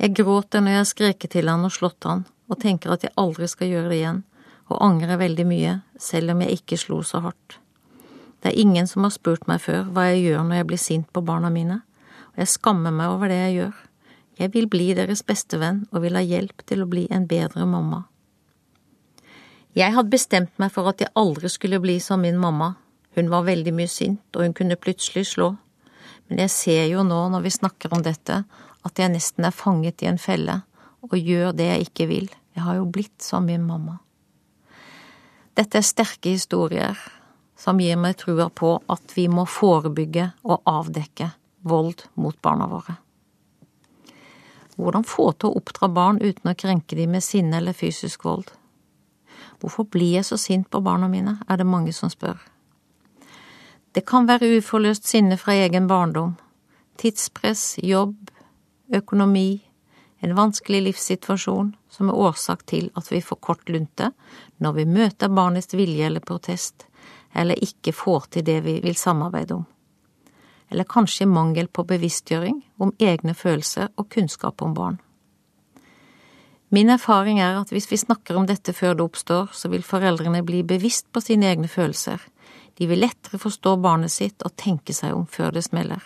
Jeg 0.00 0.14
gråter 0.16 0.60
når 0.60 0.76
jeg 0.76 0.80
har 0.80 0.90
skreket 0.90 1.34
til 1.34 1.48
han 1.48 1.64
og 1.64 1.72
slått 1.72 2.04
han, 2.08 2.26
og 2.52 2.60
tenker 2.60 2.92
at 2.92 3.06
jeg 3.06 3.16
aldri 3.20 3.48
skal 3.48 3.72
gjøre 3.72 3.90
det 3.90 3.98
igjen, 4.02 4.22
og 4.70 4.84
angrer 4.84 5.18
veldig 5.20 5.46
mye, 5.48 5.74
selv 5.98 6.34
om 6.34 6.44
jeg 6.44 6.60
ikke 6.60 6.78
slo 6.78 7.00
så 7.06 7.24
hardt. 7.24 7.58
Det 8.40 8.52
er 8.52 8.60
ingen 8.60 8.88
som 8.88 9.04
har 9.04 9.12
spurt 9.12 9.48
meg 9.48 9.60
før 9.64 9.88
hva 9.88 10.06
jeg 10.10 10.26
gjør 10.28 10.44
når 10.46 10.60
jeg 10.60 10.68
blir 10.68 10.80
sint 10.80 11.08
på 11.12 11.24
barna 11.24 11.50
mine, 11.52 11.80
og 12.32 12.44
jeg 12.44 12.52
skammer 12.54 12.94
meg 12.94 13.12
over 13.12 13.32
det 13.32 13.40
jeg 13.40 13.56
gjør. 13.58 13.80
Jeg 14.40 14.54
vil 14.54 14.70
bli 14.72 14.94
deres 14.96 15.20
bestevenn 15.26 15.82
og 15.92 16.00
vil 16.06 16.16
ha 16.16 16.22
hjelp 16.24 16.62
til 16.64 16.80
å 16.80 16.88
bli 16.88 17.04
en 17.12 17.26
bedre 17.28 17.66
mamma. 17.68 18.06
Jeg 19.76 19.92
hadde 19.92 20.10
bestemt 20.10 20.54
meg 20.58 20.72
for 20.72 20.88
at 20.88 21.02
jeg 21.04 21.12
aldri 21.20 21.50
skulle 21.52 21.80
bli 21.82 21.98
som 22.00 22.24
min 22.24 22.40
mamma. 22.40 22.72
Hun 23.18 23.28
var 23.30 23.44
veldig 23.46 23.74
mye 23.76 23.90
sint, 23.90 24.24
og 24.34 24.46
hun 24.46 24.56
kunne 24.56 24.78
plutselig 24.80 25.28
slå. 25.34 25.52
Men 26.28 26.40
jeg 26.46 26.54
ser 26.54 26.84
jo 26.88 27.04
nå 27.04 27.20
når 27.34 27.44
vi 27.44 27.52
snakker 27.52 27.92
om 27.92 28.02
dette, 28.06 28.40
at 28.80 29.02
jeg 29.02 29.12
nesten 29.12 29.44
er 29.44 29.54
fanget 29.54 30.02
i 30.02 30.08
en 30.08 30.18
felle 30.18 30.62
og 31.04 31.16
gjør 31.16 31.52
det 31.56 31.68
jeg 31.68 31.88
ikke 31.88 32.08
vil. 32.08 32.32
Jeg 32.56 32.64
har 32.64 32.80
jo 32.80 32.88
blitt 32.88 33.20
som 33.24 33.44
min 33.44 33.66
mamma. 33.66 33.98
Dette 35.56 35.80
er 35.80 35.86
sterke 35.86 36.32
historier 36.32 36.96
som 37.60 37.80
gir 37.82 38.00
meg 38.00 38.16
trua 38.22 38.48
på 38.48 38.78
at 38.88 39.14
vi 39.16 39.28
må 39.28 39.44
forebygge 39.44 40.30
og 40.48 40.64
avdekke 40.64 41.28
vold 41.68 42.06
mot 42.16 42.36
barna 42.40 42.70
våre. 42.70 42.96
Hvordan 44.80 45.04
få 45.04 45.32
til 45.36 45.50
å 45.50 45.60
oppdra 45.60 45.88
barn 45.92 46.20
uten 46.22 46.50
å 46.50 46.56
krenke 46.56 46.96
dem 46.96 47.12
med 47.14 47.24
sinne 47.24 47.58
eller 47.60 47.76
fysisk 47.76 48.24
vold? 48.24 48.48
Hvorfor 49.60 49.84
blir 49.92 50.16
jeg 50.16 50.28
så 50.28 50.38
sint 50.40 50.70
på 50.72 50.80
barna 50.80 51.08
mine, 51.08 51.36
er 51.48 51.60
det 51.60 51.68
mange 51.68 51.92
som 51.92 52.10
spør. 52.12 52.38
Det 53.92 54.06
kan 54.08 54.28
være 54.28 54.48
uforløst 54.56 55.08
sinne 55.08 55.36
fra 55.36 55.56
egen 55.58 55.88
barndom, 55.90 56.36
tidspress, 56.96 57.74
jobb, 57.82 58.30
økonomi, 58.94 59.60
en 60.20 60.36
vanskelig 60.36 60.84
livssituasjon 60.86 61.74
som 61.90 62.08
er 62.08 62.22
årsak 62.28 62.64
til 62.70 62.90
at 62.96 63.10
vi 63.12 63.20
får 63.24 63.40
kort 63.40 63.68
lunte 63.68 64.12
når 64.60 64.78
vi 64.78 64.86
møter 64.86 65.32
barnets 65.32 65.74
vilje 65.74 66.06
eller 66.06 66.24
protest, 66.24 66.86
eller 67.34 67.60
ikke 67.64 67.92
får 67.96 68.30
til 68.36 68.46
det 68.48 68.60
vi 68.64 68.78
vil 68.84 68.96
samarbeide 68.96 69.60
om 69.60 69.66
eller 70.70 70.86
kanskje 70.88 71.26
mangel 71.26 71.68
på 71.68 71.84
bevisstgjøring 71.84 72.60
om 72.78 72.92
egne 72.98 73.34
følelser 73.34 73.90
og 73.96 74.08
kunnskap 74.14 74.62
om 74.62 74.74
barn. 74.74 75.00
Min 76.70 76.90
erfaring 76.90 77.40
er 77.42 77.58
at 77.58 77.72
hvis 77.74 77.90
vi 77.90 77.98
snakker 77.98 78.36
om 78.38 78.46
dette 78.46 78.72
før 78.72 78.94
det 78.94 79.04
oppstår, 79.08 79.50
så 79.52 79.68
vil 79.72 79.82
foreldrene 79.82 80.44
bli 80.46 80.62
bevisst 80.62 81.08
på 81.10 81.22
sine 81.24 81.48
egne 81.50 81.68
følelser. 81.68 82.22
De 82.78 82.86
vil 82.86 83.02
lettere 83.02 83.40
forstå 83.42 83.74
barnet 83.82 84.14
sitt 84.14 84.44
og 84.46 84.54
tenke 84.54 84.94
seg 84.94 85.16
om 85.16 85.26
før 85.26 85.50
det 85.56 85.64
smeller. 85.66 86.04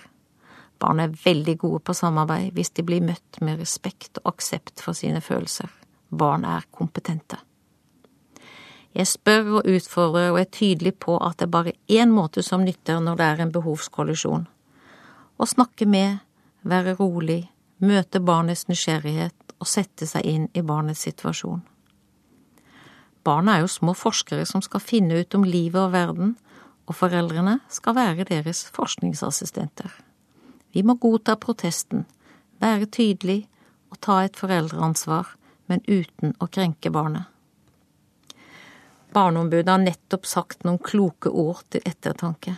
Barn 0.81 1.01
er 1.05 1.13
veldig 1.13 1.59
gode 1.61 1.83
på 1.85 1.95
samarbeid 1.95 2.57
hvis 2.57 2.73
de 2.77 2.85
blir 2.87 3.05
møtt 3.05 3.43
med 3.45 3.61
respekt 3.61 4.23
og 4.23 4.33
aksept 4.33 4.81
for 4.81 4.97
sine 4.97 5.21
følelser. 5.21 5.69
Barn 6.09 6.49
er 6.49 6.65
kompetente. 6.73 7.37
Jeg 8.95 9.11
spør 9.11 9.59
og 9.59 9.69
utfordrer 9.69 10.31
og 10.31 10.41
er 10.41 10.51
tydelig 10.55 10.95
på 11.03 11.17
at 11.19 11.39
det 11.39 11.49
er 11.49 11.55
bare 11.55 11.77
én 11.91 12.13
måte 12.15 12.45
som 12.47 12.63
nytter 12.65 13.01
når 13.03 13.19
det 13.19 13.27
er 13.27 13.41
en 13.43 13.53
behovskollisjon, 13.53 14.47
å 15.37 15.47
snakke 15.47 15.87
med, 15.87 16.19
være 16.63 16.97
rolig, 16.99 17.45
møte 17.85 18.21
barnets 18.21 18.67
nysgjerrighet 18.71 19.55
og 19.59 19.69
sette 19.69 20.07
seg 20.09 20.27
inn 20.29 20.49
i 20.55 20.63
barnets 20.63 21.05
situasjon. 21.07 21.63
Barna 23.25 23.57
er 23.57 23.65
jo 23.65 23.73
små 23.73 23.95
forskere 23.97 24.45
som 24.47 24.63
skal 24.63 24.83
finne 24.85 25.23
ut 25.23 25.35
om 25.35 25.47
livet 25.49 25.81
og 25.81 25.95
verden, 25.95 26.35
og 26.85 26.99
foreldrene 26.99 27.59
skal 27.73 27.97
være 27.97 28.27
deres 28.29 28.67
forskningsassistenter. 28.75 29.89
Vi 30.75 30.83
må 30.85 30.99
godta 31.01 31.37
protesten, 31.41 32.05
være 32.61 32.91
tydelig 32.93 33.47
og 33.93 34.01
ta 34.05 34.21
et 34.25 34.37
foreldreansvar, 34.37 35.31
men 35.71 35.81
uten 35.89 36.35
å 36.43 36.51
krenke 36.53 36.93
barnet. 36.93 37.25
Barneombudet 39.15 39.71
har 39.71 39.81
nettopp 39.81 40.27
sagt 40.27 40.65
noen 40.67 40.81
kloke 40.83 41.31
ord 41.31 41.63
til 41.71 41.85
ettertanke. 41.87 42.57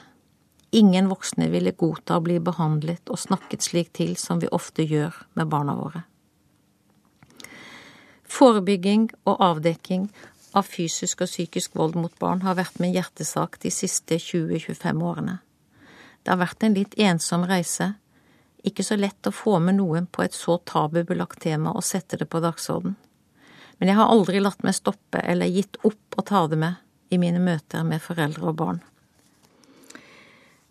Ingen 0.77 1.09
voksne 1.09 1.47
ville 1.49 1.73
godta 1.73 2.19
å 2.19 2.25
bli 2.25 2.37
behandlet 2.43 3.09
og 3.09 3.21
snakket 3.23 3.65
slik 3.65 3.95
til 3.97 4.12
som 4.21 4.43
vi 4.43 4.51
ofte 4.53 4.85
gjør 4.85 5.15
med 5.39 5.49
barna 5.49 5.73
våre. 5.79 6.03
Forebygging 8.29 9.07
og 9.25 9.41
avdekking 9.41 10.11
av 10.59 10.67
fysisk 10.69 11.23
og 11.25 11.31
psykisk 11.31 11.79
vold 11.81 11.97
mot 11.97 12.12
barn 12.21 12.43
har 12.45 12.59
vært 12.59 12.81
min 12.83 12.93
hjertesak 12.93 13.57
de 13.62 13.73
siste 13.73 14.19
20–25 14.21 15.01
årene. 15.01 15.39
Det 16.23 16.35
har 16.35 16.43
vært 16.43 16.67
en 16.67 16.77
litt 16.77 16.97
ensom 17.01 17.47
reise, 17.49 17.95
ikke 18.67 18.85
så 18.85 18.99
lett 19.01 19.31
å 19.31 19.33
få 19.33 19.57
med 19.62 19.79
noen 19.79 20.09
på 20.11 20.27
et 20.27 20.37
så 20.37 20.59
tabubelagt 20.59 21.41
tema 21.47 21.73
og 21.73 21.87
sette 21.87 22.19
det 22.21 22.29
på 22.29 22.43
dagsorden. 22.45 22.99
Men 23.79 23.93
jeg 23.93 24.01
har 24.01 24.12
aldri 24.12 24.43
latt 24.45 24.61
meg 24.67 24.77
stoppe 24.77 25.23
eller 25.25 25.49
gitt 25.49 25.81
opp 25.89 26.21
å 26.21 26.27
ta 26.27 26.45
det 26.53 26.61
med 26.61 26.83
i 27.09 27.21
mine 27.23 27.41
møter 27.41 27.87
med 27.87 28.03
foreldre 28.03 28.51
og 28.51 28.61
barn. 28.61 28.83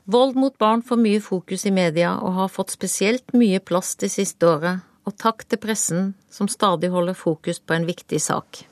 Vold 0.05 0.35
mot 0.35 0.57
barn 0.57 0.83
får 0.85 0.99
mye 1.01 1.21
fokus 1.21 1.65
i 1.65 1.71
media 1.73 2.11
og 2.21 2.35
har 2.37 2.53
fått 2.53 2.75
spesielt 2.75 3.33
mye 3.33 3.57
plass 3.59 3.95
det 3.97 4.11
siste 4.13 4.45
året, 4.45 4.83
og 5.05 5.17
takk 5.17 5.47
til 5.49 5.61
pressen 5.61 6.11
som 6.29 6.49
stadig 6.49 6.91
holder 6.93 7.17
fokus 7.17 7.57
på 7.57 7.73
en 7.73 7.87
viktig 7.89 8.21
sak. 8.21 8.65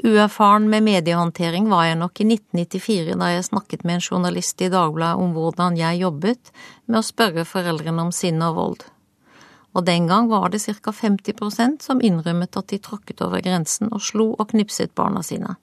Uerfaren 0.00 0.70
med 0.72 0.86
mediehåndtering 0.86 1.68
var 1.68 1.84
jeg 1.90 1.98
nok 2.00 2.22
i 2.22 2.26
1994 2.30 3.18
da 3.20 3.28
jeg 3.34 3.48
snakket 3.50 3.84
med 3.84 3.98
en 3.98 4.06
journalist 4.06 4.62
i 4.64 4.70
Dagbladet 4.72 5.20
om 5.20 5.34
hvordan 5.36 5.76
jeg 5.76 6.00
jobbet 6.00 6.52
med 6.86 7.02
å 7.02 7.04
spørre 7.04 7.44
foreldrene 7.44 8.08
om 8.08 8.12
sinne 8.16 8.48
og 8.48 8.56
vold. 8.56 8.86
Og 9.76 9.84
den 9.84 10.08
gang 10.08 10.30
var 10.32 10.48
det 10.48 10.62
ca 10.64 10.90
50% 10.90 11.84
som 11.84 12.00
innrømmet 12.00 12.56
at 12.56 12.72
de 12.72 12.80
tråkket 12.80 13.20
over 13.20 13.44
grensen 13.44 13.92
og 13.92 14.00
slo 14.08 14.32
og 14.38 14.54
knipset 14.54 14.96
barna 14.96 15.20
sine. 15.22 15.58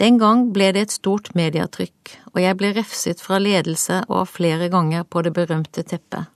Den 0.00 0.16
gang 0.16 0.46
ble 0.54 0.70
det 0.72 0.82
et 0.86 0.92
stort 0.94 1.34
mediatrykk, 1.36 2.14
og 2.32 2.38
jeg 2.40 2.56
ble 2.56 2.70
refset 2.72 3.20
fra 3.20 3.36
ledelse 3.36 3.98
og 4.08 4.30
flere 4.32 4.70
ganger 4.72 5.04
på 5.04 5.20
det 5.26 5.34
berømte 5.36 5.82
teppet. 5.84 6.30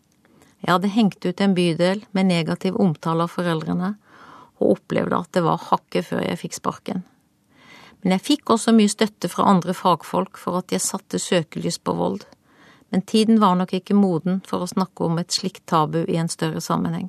Jeg 0.61 0.69
hadde 0.69 0.91
hengt 0.93 1.25
ut 1.25 1.41
en 1.41 1.55
bydel 1.57 2.03
med 2.13 2.29
negativ 2.29 2.77
omtale 2.81 3.25
av 3.25 3.33
foreldrene, 3.33 3.95
og 4.61 4.75
opplevde 4.75 5.17
at 5.17 5.31
det 5.33 5.43
var 5.47 5.63
hakket 5.71 6.11
før 6.11 6.21
jeg 6.27 6.41
fikk 6.43 6.59
sparken. 6.59 7.01
Men 8.03 8.13
jeg 8.13 8.25
fikk 8.27 8.53
også 8.53 8.75
mye 8.77 8.93
støtte 8.93 9.31
fra 9.33 9.47
andre 9.49 9.73
fagfolk 9.73 10.37
for 10.37 10.61
at 10.61 10.75
jeg 10.75 10.85
satte 10.85 11.21
søkelys 11.21 11.81
på 11.81 11.95
vold, 11.97 12.27
men 12.93 13.01
tiden 13.01 13.41
var 13.41 13.57
nok 13.57 13.73
ikke 13.79 13.97
moden 13.97 14.43
for 14.45 14.61
å 14.61 14.69
snakke 14.69 15.09
om 15.09 15.17
et 15.23 15.33
slikt 15.33 15.65
tabu 15.73 16.03
i 16.05 16.19
en 16.21 16.29
større 16.29 16.61
sammenheng. 16.61 17.09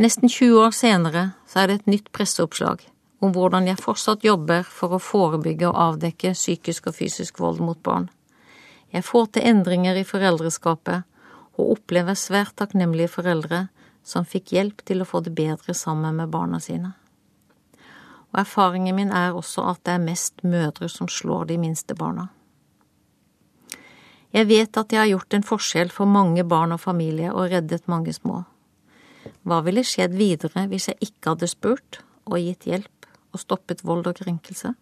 Nesten 0.00 0.32
20 0.32 0.56
år 0.64 0.72
senere 0.72 1.26
så 1.44 1.60
er 1.60 1.68
det 1.68 1.78
et 1.82 1.92
nytt 1.98 2.08
presseoppslag 2.16 2.86
om 3.20 3.34
hvordan 3.36 3.68
jeg 3.68 3.80
fortsatt 3.80 4.24
jobber 4.24 4.64
for 4.64 4.96
å 4.96 5.02
forebygge 5.02 5.68
og 5.68 5.78
avdekke 5.84 6.32
psykisk 6.36 6.88
og 6.88 6.96
fysisk 6.96 7.40
vold 7.40 7.60
mot 7.60 7.80
barn. 7.84 8.08
Jeg 8.90 9.04
får 9.06 9.26
til 9.34 9.46
endringer 9.52 10.00
i 10.00 10.06
foreldreskapet 10.08 11.04
og 11.60 11.74
opplever 11.76 12.16
svært 12.18 12.56
takknemlige 12.58 13.12
foreldre 13.12 13.66
som 14.02 14.26
fikk 14.26 14.54
hjelp 14.56 14.82
til 14.88 15.02
å 15.02 15.08
få 15.08 15.20
det 15.26 15.34
bedre 15.36 15.76
sammen 15.76 16.16
med 16.16 16.32
barna 16.32 16.58
sine. 16.64 16.94
Og 18.32 18.40
erfaringen 18.42 18.96
min 18.96 19.12
er 19.12 19.36
også 19.36 19.66
at 19.68 19.82
det 19.84 19.96
er 19.96 20.04
mest 20.04 20.44
mødre 20.46 20.88
som 20.88 21.10
slår 21.10 21.50
de 21.50 21.58
minste 21.60 21.94
barna. 21.98 22.30
Jeg 24.30 24.46
vet 24.46 24.78
at 24.78 24.92
jeg 24.94 25.00
har 25.00 25.10
gjort 25.10 25.34
en 25.34 25.46
forskjell 25.46 25.90
for 25.90 26.06
mange 26.06 26.44
barn 26.46 26.72
og 26.72 26.80
familier 26.80 27.34
og 27.34 27.50
reddet 27.50 27.90
mange 27.90 28.14
små. 28.14 28.44
Hva 29.42 29.58
ville 29.66 29.82
skjedd 29.84 30.14
videre 30.16 30.68
hvis 30.70 30.88
jeg 30.88 31.10
ikke 31.10 31.34
hadde 31.34 31.50
spurt 31.50 32.00
og 32.30 32.38
gitt 32.38 32.68
hjelp 32.70 32.99
og 33.32 33.42
stoppet 33.42 33.84
vold 33.84 34.06
og 34.10 34.20
krenkelse? 34.22 34.74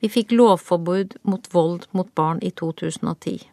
Vi 0.00 0.08
fikk 0.08 0.32
lovforbud 0.32 1.16
mot 1.22 1.48
vold 1.54 1.88
mot 1.92 2.10
barn 2.14 2.42
i 2.42 2.50
2010. 2.50 3.48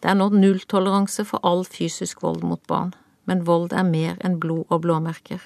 Det 0.00 0.08
er 0.08 0.16
nå 0.16 0.28
nulltoleranse 0.32 1.24
for 1.28 1.40
all 1.44 1.64
fysisk 1.64 2.22
vold 2.22 2.44
mot 2.44 2.60
barn, 2.68 2.92
men 3.24 3.44
vold 3.44 3.72
er 3.72 3.88
mer 3.88 4.20
enn 4.24 4.38
blod 4.40 4.66
og 4.68 4.82
blåmerker. 4.84 5.40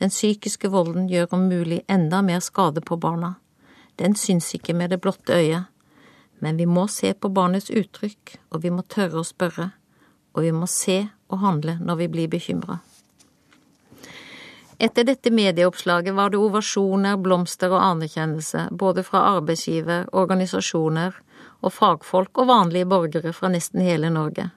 Den 0.00 0.12
psykiske 0.12 0.68
volden 0.72 1.08
gjør 1.08 1.36
om 1.36 1.48
mulig 1.48 1.82
enda 1.88 2.22
mer 2.22 2.40
skade 2.40 2.80
på 2.80 2.96
barna. 2.96 3.34
Den 3.96 4.16
syns 4.16 4.54
ikke 4.56 4.74
med 4.74 4.90
det 4.90 5.00
blotte 5.00 5.36
øyet, 5.36 5.68
men 6.40 6.56
vi 6.56 6.66
må 6.66 6.86
se 6.88 7.12
på 7.14 7.28
barnets 7.28 7.70
uttrykk, 7.70 8.38
og 8.50 8.64
vi 8.64 8.72
må 8.72 8.82
tørre 8.82 9.20
å 9.20 9.28
spørre, 9.28 9.70
og 10.32 10.42
vi 10.42 10.52
må 10.52 10.66
se 10.66 11.04
og 11.28 11.38
handle 11.44 11.76
når 11.80 12.00
vi 12.00 12.08
blir 12.08 12.32
bekymra. 12.32 12.80
Etter 14.78 15.04
dette 15.04 15.30
medieoppslaget 15.30 16.14
var 16.14 16.30
det 16.32 16.40
ovasjoner, 16.40 17.16
blomster 17.16 17.72
og 17.72 17.82
anerkjennelse, 17.82 18.68
både 18.70 19.04
fra 19.06 19.26
arbeidsgiver, 19.36 20.08
organisasjoner 20.12 21.18
og 21.62 21.72
fagfolk 21.72 22.38
og 22.42 22.48
vanlige 22.50 22.88
borgere 22.88 23.32
fra 23.36 23.52
nesten 23.52 23.84
hele 23.84 24.10
Norge. 24.10 24.50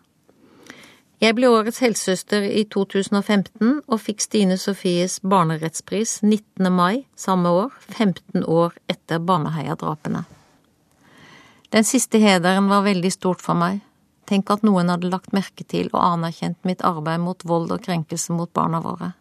Jeg 1.23 1.35
ble 1.37 1.47
årets 1.47 1.79
helsesøster 1.79 2.43
i 2.43 2.65
2015 2.67 3.81
og 3.87 3.99
fikk 4.03 4.23
Stine 4.25 4.57
Sofies 4.59 5.21
barnerettspris 5.23 6.19
19. 6.25 6.67
mai 6.73 7.05
samme 7.15 7.49
år, 7.49 7.71
15 7.87 8.43
år 8.43 8.75
etter 8.91 9.23
Baneheia-drapene. 9.23 10.25
Den 11.71 11.87
siste 11.87 12.19
hederen 12.19 12.67
var 12.69 12.83
veldig 12.85 13.11
stort 13.15 13.41
for 13.43 13.57
meg. 13.57 13.79
Tenk 14.27 14.51
at 14.51 14.63
noen 14.67 14.89
hadde 14.91 15.09
lagt 15.11 15.33
merke 15.35 15.63
til 15.63 15.87
og 15.93 16.01
anerkjent 16.03 16.59
mitt 16.67 16.83
arbeid 16.83 17.23
mot 17.23 17.47
vold 17.47 17.71
og 17.71 17.83
krenkelse 17.87 18.35
mot 18.35 18.51
barna 18.53 18.81
våre. 18.83 19.13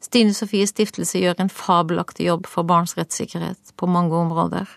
Stine 0.00 0.34
Sofies 0.36 0.70
stiftelse 0.74 1.20
gjør 1.22 1.40
en 1.40 1.52
fabelaktig 1.52 2.28
jobb 2.28 2.46
for 2.50 2.68
barns 2.68 2.96
rettssikkerhet 2.98 3.72
på 3.76 3.88
mange 3.90 4.14
områder, 4.14 4.68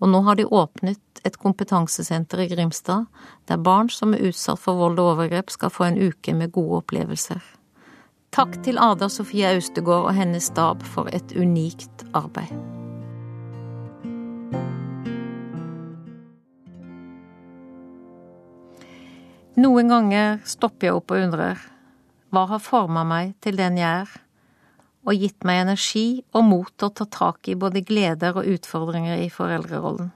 og 0.00 0.08
nå 0.08 0.22
har 0.24 0.38
de 0.38 0.46
åpnet 0.46 1.00
et 1.26 1.36
kompetansesenter 1.36 2.44
i 2.44 2.48
Grimstad, 2.48 3.06
der 3.48 3.60
barn 3.60 3.90
som 3.92 4.14
er 4.14 4.30
utsatt 4.30 4.62
for 4.62 4.78
vold 4.80 5.00
og 5.02 5.14
overgrep 5.14 5.50
skal 5.52 5.72
få 5.74 5.90
en 5.90 5.98
uke 6.00 6.34
med 6.36 6.54
gode 6.54 6.80
opplevelser. 6.80 7.42
Takk 8.30 8.60
til 8.64 8.78
Ada 8.78 9.08
Sofie 9.10 9.48
Austegård 9.50 10.06
og 10.06 10.14
hennes 10.14 10.46
stab 10.52 10.84
for 10.86 11.10
et 11.12 11.34
unikt 11.34 12.06
arbeid. 12.14 12.54
Noen 19.60 19.90
ganger 19.90 20.38
stopper 20.46 20.88
jeg 20.88 20.96
opp 20.96 21.10
og 21.12 21.26
undrer. 21.26 21.58
Hva 22.30 22.46
har 22.48 22.62
forma 22.62 23.02
meg 23.04 23.34
til 23.44 23.58
den 23.58 23.76
jeg 23.76 24.06
er? 24.06 24.20
Og 25.06 25.16
gitt 25.16 25.44
meg 25.48 25.62
energi 25.64 26.22
og 26.36 26.44
mot 26.44 26.70
til 26.76 26.90
å 26.90 26.94
ta 27.00 27.06
tak 27.08 27.48
i 27.48 27.56
både 27.58 27.82
gleder 27.86 28.36
og 28.36 28.48
utfordringer 28.48 29.22
i 29.24 29.30
foreldrerollen. 29.32 30.10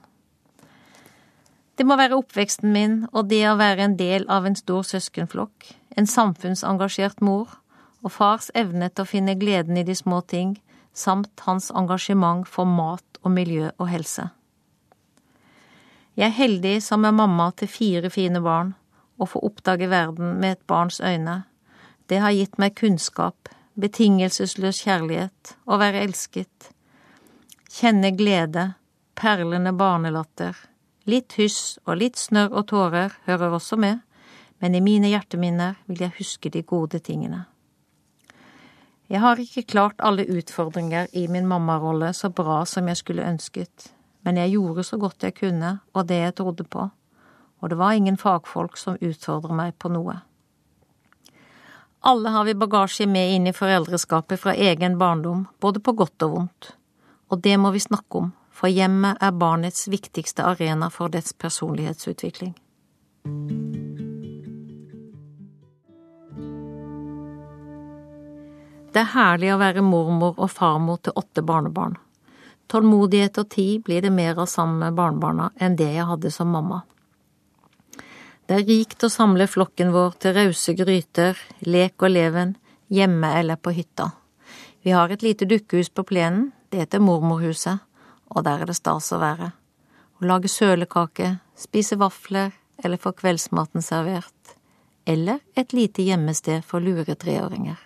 Det 1.75 1.83
må 1.83 1.97
være 1.99 2.15
oppveksten 2.15 2.71
min 2.71 3.01
og 3.11 3.27
det 3.31 3.41
å 3.49 3.57
være 3.59 3.89
en 3.89 3.97
del 3.99 4.27
av 4.31 4.45
en 4.47 4.55
stor 4.55 4.85
søskenflokk, 4.87 5.73
en 5.97 6.07
samfunnsengasjert 6.07 7.19
mor 7.25 7.57
og 8.05 8.13
fars 8.15 8.51
evne 8.55 8.87
til 8.93 9.03
å 9.03 9.09
finne 9.09 9.35
gleden 9.39 9.77
i 9.81 9.83
de 9.83 9.95
små 9.97 10.21
ting, 10.21 10.55
samt 10.93 11.43
hans 11.43 11.71
engasjement 11.75 12.47
for 12.47 12.69
mat 12.69 13.19
og 13.23 13.33
miljø 13.35 13.73
og 13.75 13.89
helse. 13.91 14.29
Jeg 16.15 16.29
er 16.29 16.37
heldig 16.37 16.77
som 16.83 17.03
er 17.03 17.11
mamma 17.11 17.49
til 17.59 17.67
fire 17.67 18.09
fine 18.13 18.39
barn 18.39 18.71
og 19.19 19.33
får 19.33 19.45
oppdage 19.49 19.89
verden 19.91 20.37
med 20.39 20.55
et 20.55 20.67
barns 20.67 21.01
øyne. 21.03 21.41
Det 22.07 22.21
har 22.23 22.31
gitt 22.31 22.55
meg 22.61 22.77
kunnskap, 22.79 23.49
betingelsesløs 23.75 24.81
kjærlighet, 24.85 25.55
å 25.67 25.77
være 25.79 26.03
elsket, 26.05 26.71
kjenne 27.71 28.13
glede, 28.15 28.69
perlende 29.19 29.73
barnelatter, 29.75 30.55
litt 31.05 31.35
hyss 31.39 31.77
og 31.85 31.99
litt 32.01 32.19
snørr 32.19 32.55
og 32.55 32.69
tårer 32.71 33.17
hører 33.27 33.57
også 33.57 33.77
med, 33.79 33.99
men 34.63 34.75
i 34.75 34.83
mine 34.83 35.11
hjerteminner 35.11 35.75
vil 35.89 36.05
jeg 36.05 36.17
huske 36.19 36.49
de 36.49 36.63
gode 36.63 37.01
tingene. 37.03 37.45
Jeg 39.11 39.21
har 39.21 39.37
ikke 39.37 39.67
klart 39.69 40.01
alle 40.01 40.25
utfordringer 40.25 41.11
i 41.13 41.27
min 41.29 41.45
mammarolle 41.45 42.09
så 42.17 42.31
bra 42.33 42.63
som 42.65 42.87
jeg 42.89 42.97
skulle 42.97 43.27
ønsket, 43.27 43.91
men 44.25 44.39
jeg 44.41 44.55
gjorde 44.55 44.87
så 44.87 44.97
godt 44.97 45.27
jeg 45.27 45.35
kunne 45.37 45.75
og 45.93 46.07
det 46.09 46.21
jeg 46.23 46.37
trodde 46.39 46.63
på, 46.63 46.87
og 47.61 47.69
det 47.69 47.77
var 47.77 47.93
ingen 47.93 48.17
fagfolk 48.17 48.79
som 48.81 48.97
utfordret 49.01 49.53
meg 49.53 49.77
på 49.77 49.91
noe. 49.93 50.23
Alle 52.07 52.29
har 52.29 52.43
vi 52.45 52.53
bagasje 52.53 53.07
med 53.09 53.31
inn 53.33 53.47
i 53.47 53.53
foreldreskapet 53.53 54.37
fra 54.39 54.53
egen 54.53 54.97
barndom, 54.97 55.47
både 55.59 55.79
på 55.81 55.95
godt 55.97 56.21
og 56.27 56.35
vondt. 56.35 56.67
Og 57.33 57.41
det 57.41 57.55
må 57.57 57.71
vi 57.73 57.81
snakke 57.81 58.19
om, 58.19 58.27
for 58.53 58.69
hjemmet 58.69 59.17
er 59.25 59.33
barnets 59.33 59.87
viktigste 59.89 60.45
arena 60.45 60.91
for 60.93 61.09
dets 61.09 61.33
personlighetsutvikling. 61.33 62.53
Det 68.93 69.01
er 69.01 69.13
herlig 69.17 69.55
å 69.55 69.61
være 69.65 69.81
mormor 69.81 70.37
og 70.37 70.53
farmor 70.53 71.01
til 71.01 71.17
åtte 71.17 71.41
barnebarn. 71.41 71.97
Tålmodighet 72.69 73.41
og 73.41 73.49
tid 73.49 73.81
blir 73.89 74.05
det 74.05 74.13
mer 74.13 74.37
av 74.37 74.45
sammen 74.45 74.77
med 74.85 75.01
barnebarna 75.01 75.49
enn 75.57 75.73
det 75.81 75.89
jeg 75.97 76.05
hadde 76.05 76.29
som 76.37 76.53
mamma. 76.53 76.83
Det 78.45 78.59
er 78.59 78.67
rikt 78.67 79.01
å 79.01 79.09
samle 79.09 79.47
flokken 79.49 79.89
vår 79.89 80.19
til 80.21 80.35
rause 80.37 80.75
gryter, 80.77 81.39
lek 81.65 82.03
og 82.05 82.11
leven, 82.13 82.51
hjemme 82.93 83.31
eller 83.39 83.57
på 83.57 83.71
hytta. 83.73 84.11
Vi 84.85 84.91
har 84.93 85.09
et 85.09 85.23
lite 85.25 85.47
dukkehus 85.49 85.89
på 85.89 86.03
plenen, 86.05 86.51
det 86.69 86.83
heter 86.83 87.01
Mormorhuset, 87.01 87.81
og 88.29 88.43
der 88.45 88.61
er 88.61 88.69
det 88.69 88.75
stas 88.77 89.09
å 89.15 89.17
være. 89.17 89.47
Å 90.21 90.27
lage 90.29 90.51
sølekake, 90.51 91.39
spise 91.57 91.97
vafler 91.97 92.53
eller 92.83 93.01
få 93.01 93.15
kveldsmaten 93.17 93.81
servert. 93.81 94.53
Eller 95.09 95.41
et 95.57 95.73
lite 95.73 96.05
gjemmested 96.05 96.61
for 96.69 96.85
lure 96.85 97.15
treåringer. 97.17 97.79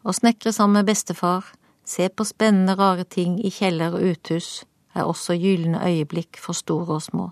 Å 0.00 0.14
snekre 0.16 0.52
sammen 0.56 0.80
med 0.80 0.88
bestefar, 0.88 1.44
se 1.84 2.08
på 2.08 2.24
spennende, 2.24 2.72
rare 2.80 3.04
ting 3.04 3.36
i 3.44 3.52
kjeller 3.52 3.98
og 3.98 4.14
uthus, 4.14 4.62
er 4.96 5.04
også 5.04 5.36
gylne 5.36 5.84
øyeblikk 5.84 6.40
for 6.40 6.56
store 6.56 6.96
og 6.96 7.04
små. 7.04 7.28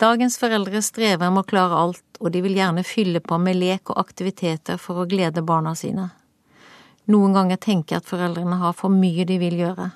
Dagens 0.00 0.38
foreldre 0.40 0.80
strever 0.80 1.28
med 1.28 1.42
å 1.42 1.48
klare 1.50 1.76
alt, 1.76 2.04
og 2.24 2.32
de 2.32 2.40
vil 2.40 2.54
gjerne 2.56 2.80
fylle 2.88 3.20
på 3.20 3.36
med 3.36 3.58
lek 3.60 3.90
og 3.92 3.98
aktiviteter 4.00 4.78
for 4.80 5.02
å 5.02 5.08
glede 5.08 5.42
barna 5.44 5.74
sine. 5.76 6.06
Noen 7.12 7.36
ganger 7.36 7.60
tenker 7.60 7.96
jeg 7.98 8.00
at 8.00 8.08
foreldrene 8.08 8.56
har 8.62 8.72
for 8.78 8.88
mye 8.88 9.26
de 9.28 9.36
vil 9.42 9.58
gjøre. 9.60 9.90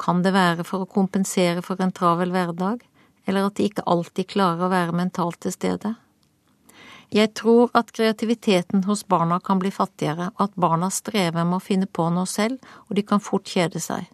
Kan 0.00 0.22
det 0.24 0.32
være 0.32 0.64
for 0.64 0.86
å 0.86 0.88
kompensere 0.88 1.60
for 1.66 1.76
en 1.84 1.92
travel 1.92 2.32
hverdag, 2.32 2.80
eller 3.28 3.50
at 3.50 3.58
de 3.58 3.68
ikke 3.68 3.84
alltid 3.84 4.30
klarer 4.32 4.64
å 4.64 4.72
være 4.72 4.96
mentalt 4.96 5.42
til 5.44 5.52
stede? 5.52 5.92
Jeg 7.12 7.34
tror 7.36 7.68
at 7.76 7.92
kreativiteten 7.92 8.86
hos 8.88 9.04
barna 9.04 9.42
kan 9.44 9.60
bli 9.60 9.68
fattigere, 9.68 10.30
og 10.38 10.46
at 10.48 10.56
barna 10.56 10.88
strever 10.88 11.44
med 11.44 11.60
å 11.60 11.66
finne 11.68 11.84
på 11.84 12.08
noe 12.16 12.24
selv, 12.24 12.64
og 12.88 12.96
de 12.96 13.04
kan 13.04 13.20
fort 13.20 13.44
kjede 13.44 13.80
seg. 13.80 14.08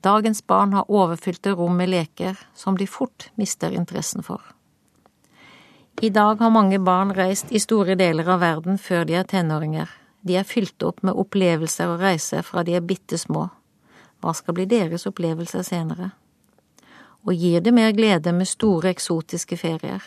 Dagens 0.00 0.46
barn 0.46 0.72
har 0.72 0.88
overfylte 0.88 1.52
rom 1.52 1.76
med 1.76 1.90
leker 1.92 2.38
som 2.54 2.78
de 2.78 2.86
fort 2.86 3.28
mister 3.34 3.70
interessen 3.70 4.22
for. 4.22 4.40
I 6.00 6.08
dag 6.10 6.40
har 6.40 6.50
mange 6.50 6.78
barn 6.78 7.12
reist 7.12 7.52
i 7.52 7.60
store 7.60 7.94
deler 8.00 8.28
av 8.32 8.40
verden 8.40 8.78
før 8.80 9.04
de 9.04 9.18
er 9.20 9.26
tenåringer. 9.28 9.90
De 10.24 10.38
er 10.40 10.48
fylt 10.48 10.80
opp 10.82 11.02
med 11.04 11.18
opplevelser 11.20 11.92
og 11.92 12.00
reiser 12.00 12.40
fra 12.46 12.64
de 12.64 12.78
er 12.78 12.84
bitte 12.84 13.18
små. 13.20 13.50
Hva 14.20 14.32
skal 14.36 14.56
bli 14.56 14.64
deres 14.68 15.04
opplevelser 15.08 15.66
senere? 15.68 16.10
Og 17.28 17.36
gir 17.36 17.60
det 17.60 17.76
mer 17.76 17.92
glede 17.92 18.32
med 18.32 18.48
store, 18.48 18.94
eksotiske 18.94 19.60
ferier? 19.60 20.00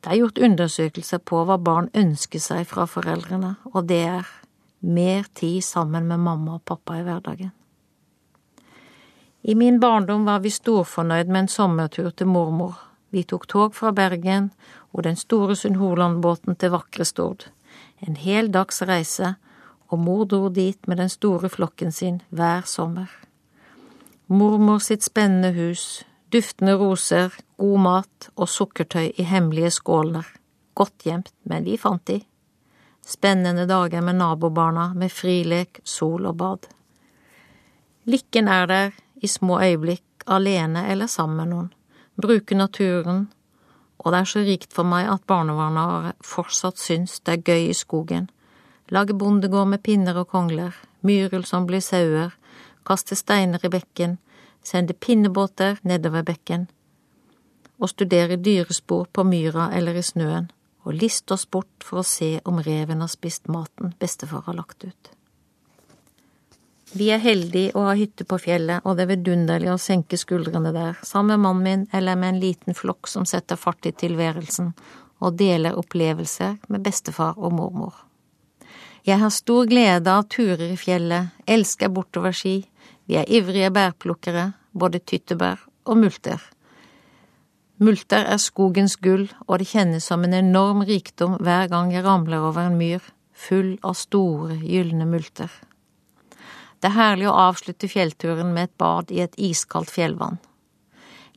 Det 0.00 0.10
er 0.10 0.18
gjort 0.24 0.42
undersøkelser 0.42 1.22
på 1.22 1.44
hva 1.46 1.60
barn 1.62 1.90
ønsker 1.94 2.42
seg 2.42 2.66
fra 2.66 2.88
foreldrene, 2.90 3.54
og 3.70 3.86
det 3.86 4.02
er 4.08 4.34
mer 4.80 5.30
tid 5.34 5.62
sammen 5.62 6.10
med 6.10 6.18
mamma 6.26 6.58
og 6.58 6.64
pappa 6.66 6.98
i 6.98 7.06
hverdagen. 7.06 7.54
I 9.42 9.54
min 9.54 9.80
barndom 9.80 10.24
var 10.24 10.40
vi 10.44 10.50
storfornøyd 10.50 11.30
med 11.32 11.40
en 11.40 11.48
sommertur 11.48 12.10
til 12.10 12.28
mormor. 12.28 12.74
Vi 13.10 13.22
tok 13.24 13.46
tog 13.48 13.74
fra 13.74 13.92
Bergen 13.96 14.50
og 14.92 15.04
den 15.06 15.16
store 15.16 15.56
Sunnhordlandbåten 15.56 16.56
til 16.60 16.74
vakre 16.74 17.06
Stord. 17.08 17.46
En 18.04 18.16
hel 18.20 18.50
dags 18.52 18.82
reise, 18.82 19.34
og 19.88 19.98
mor 19.98 20.26
dro 20.28 20.48
dit 20.48 20.86
med 20.86 21.00
den 21.00 21.08
store 21.08 21.48
flokken 21.48 21.92
sin 21.92 22.20
hver 22.28 22.68
sommer. 22.68 23.08
Mormor 24.26 24.78
sitt 24.78 25.02
spennende 25.02 25.50
hus, 25.56 26.04
duftende 26.32 26.76
roser, 26.78 27.32
god 27.56 27.78
mat 27.80 28.28
og 28.36 28.48
sukkertøy 28.48 29.10
i 29.16 29.24
hemmelige 29.26 29.72
skåler. 29.80 30.26
Godt 30.74 31.02
gjemt, 31.02 31.32
men 31.44 31.64
vi 31.64 31.80
fant 31.80 32.04
de. 32.06 32.20
Spennende 33.06 33.66
dager 33.66 34.04
med 34.04 34.20
nabobarna, 34.20 34.92
med 34.94 35.10
frilek, 35.10 35.80
sol 35.84 36.28
og 36.28 36.36
bad. 36.36 36.68
Lykken 38.04 38.48
er 38.48 38.66
der, 38.66 38.92
i 39.20 39.28
små 39.28 39.60
øyeblikk, 39.60 40.04
alene 40.26 40.86
eller 40.92 41.06
sammen 41.06 41.36
med 41.36 41.52
noen, 41.52 41.70
bruke 42.20 42.54
naturen, 42.54 43.28
og 43.98 44.12
det 44.12 44.20
er 44.20 44.28
så 44.32 44.42
rikt 44.44 44.72
for 44.72 44.88
meg 44.88 45.08
at 45.12 45.26
barnevernet 45.28 46.16
fortsatt 46.24 46.80
syns 46.80 47.20
det 47.20 47.36
er 47.36 47.44
gøy 47.52 47.70
i 47.70 47.76
skogen, 47.76 48.30
lage 48.88 49.14
bondegård 49.14 49.68
med 49.68 49.82
pinner 49.84 50.16
og 50.22 50.30
kongler, 50.32 50.74
myrel 51.06 51.44
som 51.44 51.66
blir 51.68 51.84
sauer, 51.84 52.32
kaste 52.86 53.16
steiner 53.16 53.60
i 53.64 53.72
bekken, 53.72 54.18
sende 54.64 54.96
pinnebåter 54.96 55.78
nedover 55.82 56.24
bekken, 56.26 56.68
og 57.80 57.92
studere 57.92 58.36
dyrespor 58.36 59.06
på 59.12 59.24
myra 59.24 59.70
eller 59.76 59.96
i 59.96 60.04
snøen, 60.04 60.50
og 60.84 60.96
liste 60.96 61.36
oss 61.36 61.46
bort 61.46 61.84
for 61.84 62.00
å 62.00 62.06
se 62.06 62.38
om 62.48 62.60
reven 62.64 63.04
har 63.04 63.12
spist 63.12 63.48
maten 63.48 63.94
bestefar 64.00 64.46
har 64.46 64.56
lagt 64.56 64.84
ut. 64.84 65.12
Vi 66.90 67.06
er 67.14 67.20
heldige 67.22 67.70
å 67.78 67.84
ha 67.86 67.92
hytte 67.94 68.24
på 68.26 68.34
fjellet, 68.42 68.82
og 68.82 68.96
det 68.98 69.04
er 69.04 69.12
vidunderlig 69.12 69.68
å 69.70 69.78
senke 69.78 70.18
skuldrene 70.18 70.72
der, 70.74 70.96
sammen 71.06 71.36
med 71.36 71.44
mannen 71.44 71.62
min 71.62 71.84
eller 71.94 72.18
med 72.18 72.34
en 72.34 72.40
liten 72.42 72.74
flokk 72.74 73.06
som 73.06 73.26
setter 73.28 73.60
fart 73.60 73.86
i 73.86 73.92
tilværelsen, 73.94 74.72
og 75.22 75.36
deler 75.38 75.78
opplevelser 75.78 76.56
med 76.66 76.82
bestefar 76.82 77.38
og 77.38 77.54
mormor. 77.54 77.94
Jeg 79.06 79.22
har 79.22 79.30
stor 79.30 79.70
glede 79.70 80.10
av 80.10 80.26
turer 80.34 80.66
i 80.72 80.80
fjellet, 80.80 81.30
elsker 81.46 81.94
bortoverski, 81.94 82.56
vi 83.06 83.20
er 83.22 83.30
ivrige 83.38 83.70
bærplukkere, 83.70 84.50
både 84.74 84.98
tyttebær 84.98 85.62
og 85.86 86.02
multer. 86.02 86.42
Multer 87.78 88.26
er 88.34 88.42
skogens 88.42 88.98
gull, 88.98 89.28
og 89.46 89.62
det 89.62 89.70
kjennes 89.70 90.10
som 90.10 90.26
en 90.26 90.34
enorm 90.36 90.82
rikdom 90.82 91.38
hver 91.38 91.70
gang 91.70 91.94
jeg 91.94 92.04
ramler 92.04 92.50
over 92.50 92.66
en 92.66 92.78
myr, 92.82 93.00
full 93.32 93.76
av 93.86 93.94
store, 93.94 94.58
gylne 94.58 95.06
multer. 95.06 95.50
Det 96.80 96.88
er 96.88 96.96
herlig 96.96 97.26
å 97.28 97.36
avslutte 97.36 97.90
fjellturen 97.92 98.54
med 98.54 98.70
et 98.70 98.76
bad 98.80 99.10
i 99.12 99.20
et 99.20 99.34
iskaldt 99.36 99.92
fjellvann. 99.92 100.38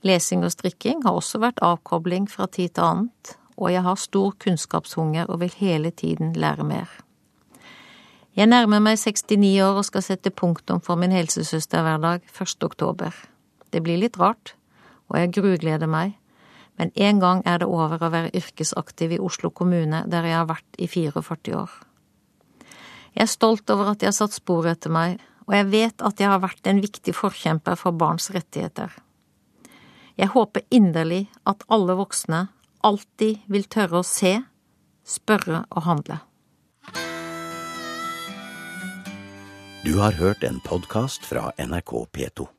Lesing 0.04 0.44
og 0.48 0.54
strikking 0.54 1.04
har 1.04 1.18
også 1.20 1.42
vært 1.44 1.60
avkobling 1.64 2.30
fra 2.32 2.48
tid 2.48 2.76
til 2.76 2.88
annet, 2.88 3.34
og 3.60 3.72
jeg 3.72 3.84
har 3.84 4.00
stor 4.00 4.32
kunnskapshunger 4.40 5.28
og 5.28 5.42
vil 5.44 5.52
hele 5.60 5.92
tiden 5.92 6.32
lære 6.40 6.64
mer. 6.68 6.88
Jeg 8.34 8.50
nærmer 8.50 8.80
meg 8.82 8.98
69 8.98 9.60
år 9.62 9.78
og 9.82 9.86
skal 9.86 10.02
sette 10.02 10.32
punktum 10.32 10.80
for 10.82 10.98
min 10.98 11.12
helsesøsterhverdag 11.14 12.24
1. 12.32 12.64
oktober. 12.64 13.14
Det 13.70 13.84
blir 13.84 14.00
litt 14.00 14.18
rart, 14.20 14.56
og 15.12 15.20
jeg 15.20 15.36
grugleder 15.36 15.92
meg, 15.92 16.16
men 16.80 16.90
en 16.96 17.20
gang 17.20 17.44
er 17.46 17.60
det 17.62 17.68
over 17.68 18.00
å 18.00 18.10
være 18.10 18.32
yrkesaktiv 18.34 19.14
i 19.14 19.20
Oslo 19.22 19.52
kommune, 19.52 20.06
der 20.08 20.26
jeg 20.26 20.40
har 20.40 20.48
vært 20.50 20.80
i 20.80 20.88
44 20.88 21.60
år. 21.60 21.76
Jeg 23.14 23.28
er 23.28 23.30
stolt 23.30 23.70
over 23.70 23.92
at 23.92 24.02
de 24.02 24.10
har 24.10 24.16
satt 24.18 24.34
spor 24.34 24.66
etter 24.72 24.90
meg, 24.90 25.20
og 25.48 25.56
jeg 25.58 25.70
vet 25.72 26.04
at 26.06 26.22
jeg 26.22 26.32
har 26.32 26.42
vært 26.44 26.68
en 26.70 26.82
viktig 26.84 27.16
forkjemper 27.16 27.80
for 27.80 27.96
barns 27.96 28.30
rettigheter. 28.34 28.94
Jeg 30.20 30.30
håper 30.36 30.66
inderlig 30.70 31.26
at 31.50 31.66
alle 31.74 31.98
voksne 31.98 32.46
alltid 32.86 33.48
vil 33.50 33.66
tørre 33.66 34.04
å 34.04 34.08
se, 34.08 34.38
spørre 35.04 35.64
og 35.72 35.88
handle. 35.88 36.20
Du 39.84 39.98
har 40.00 40.16
hørt 40.16 40.44
en 40.48 40.62
podkast 40.64 41.26
fra 41.28 41.50
NRK 41.60 41.96
P2. 42.16 42.54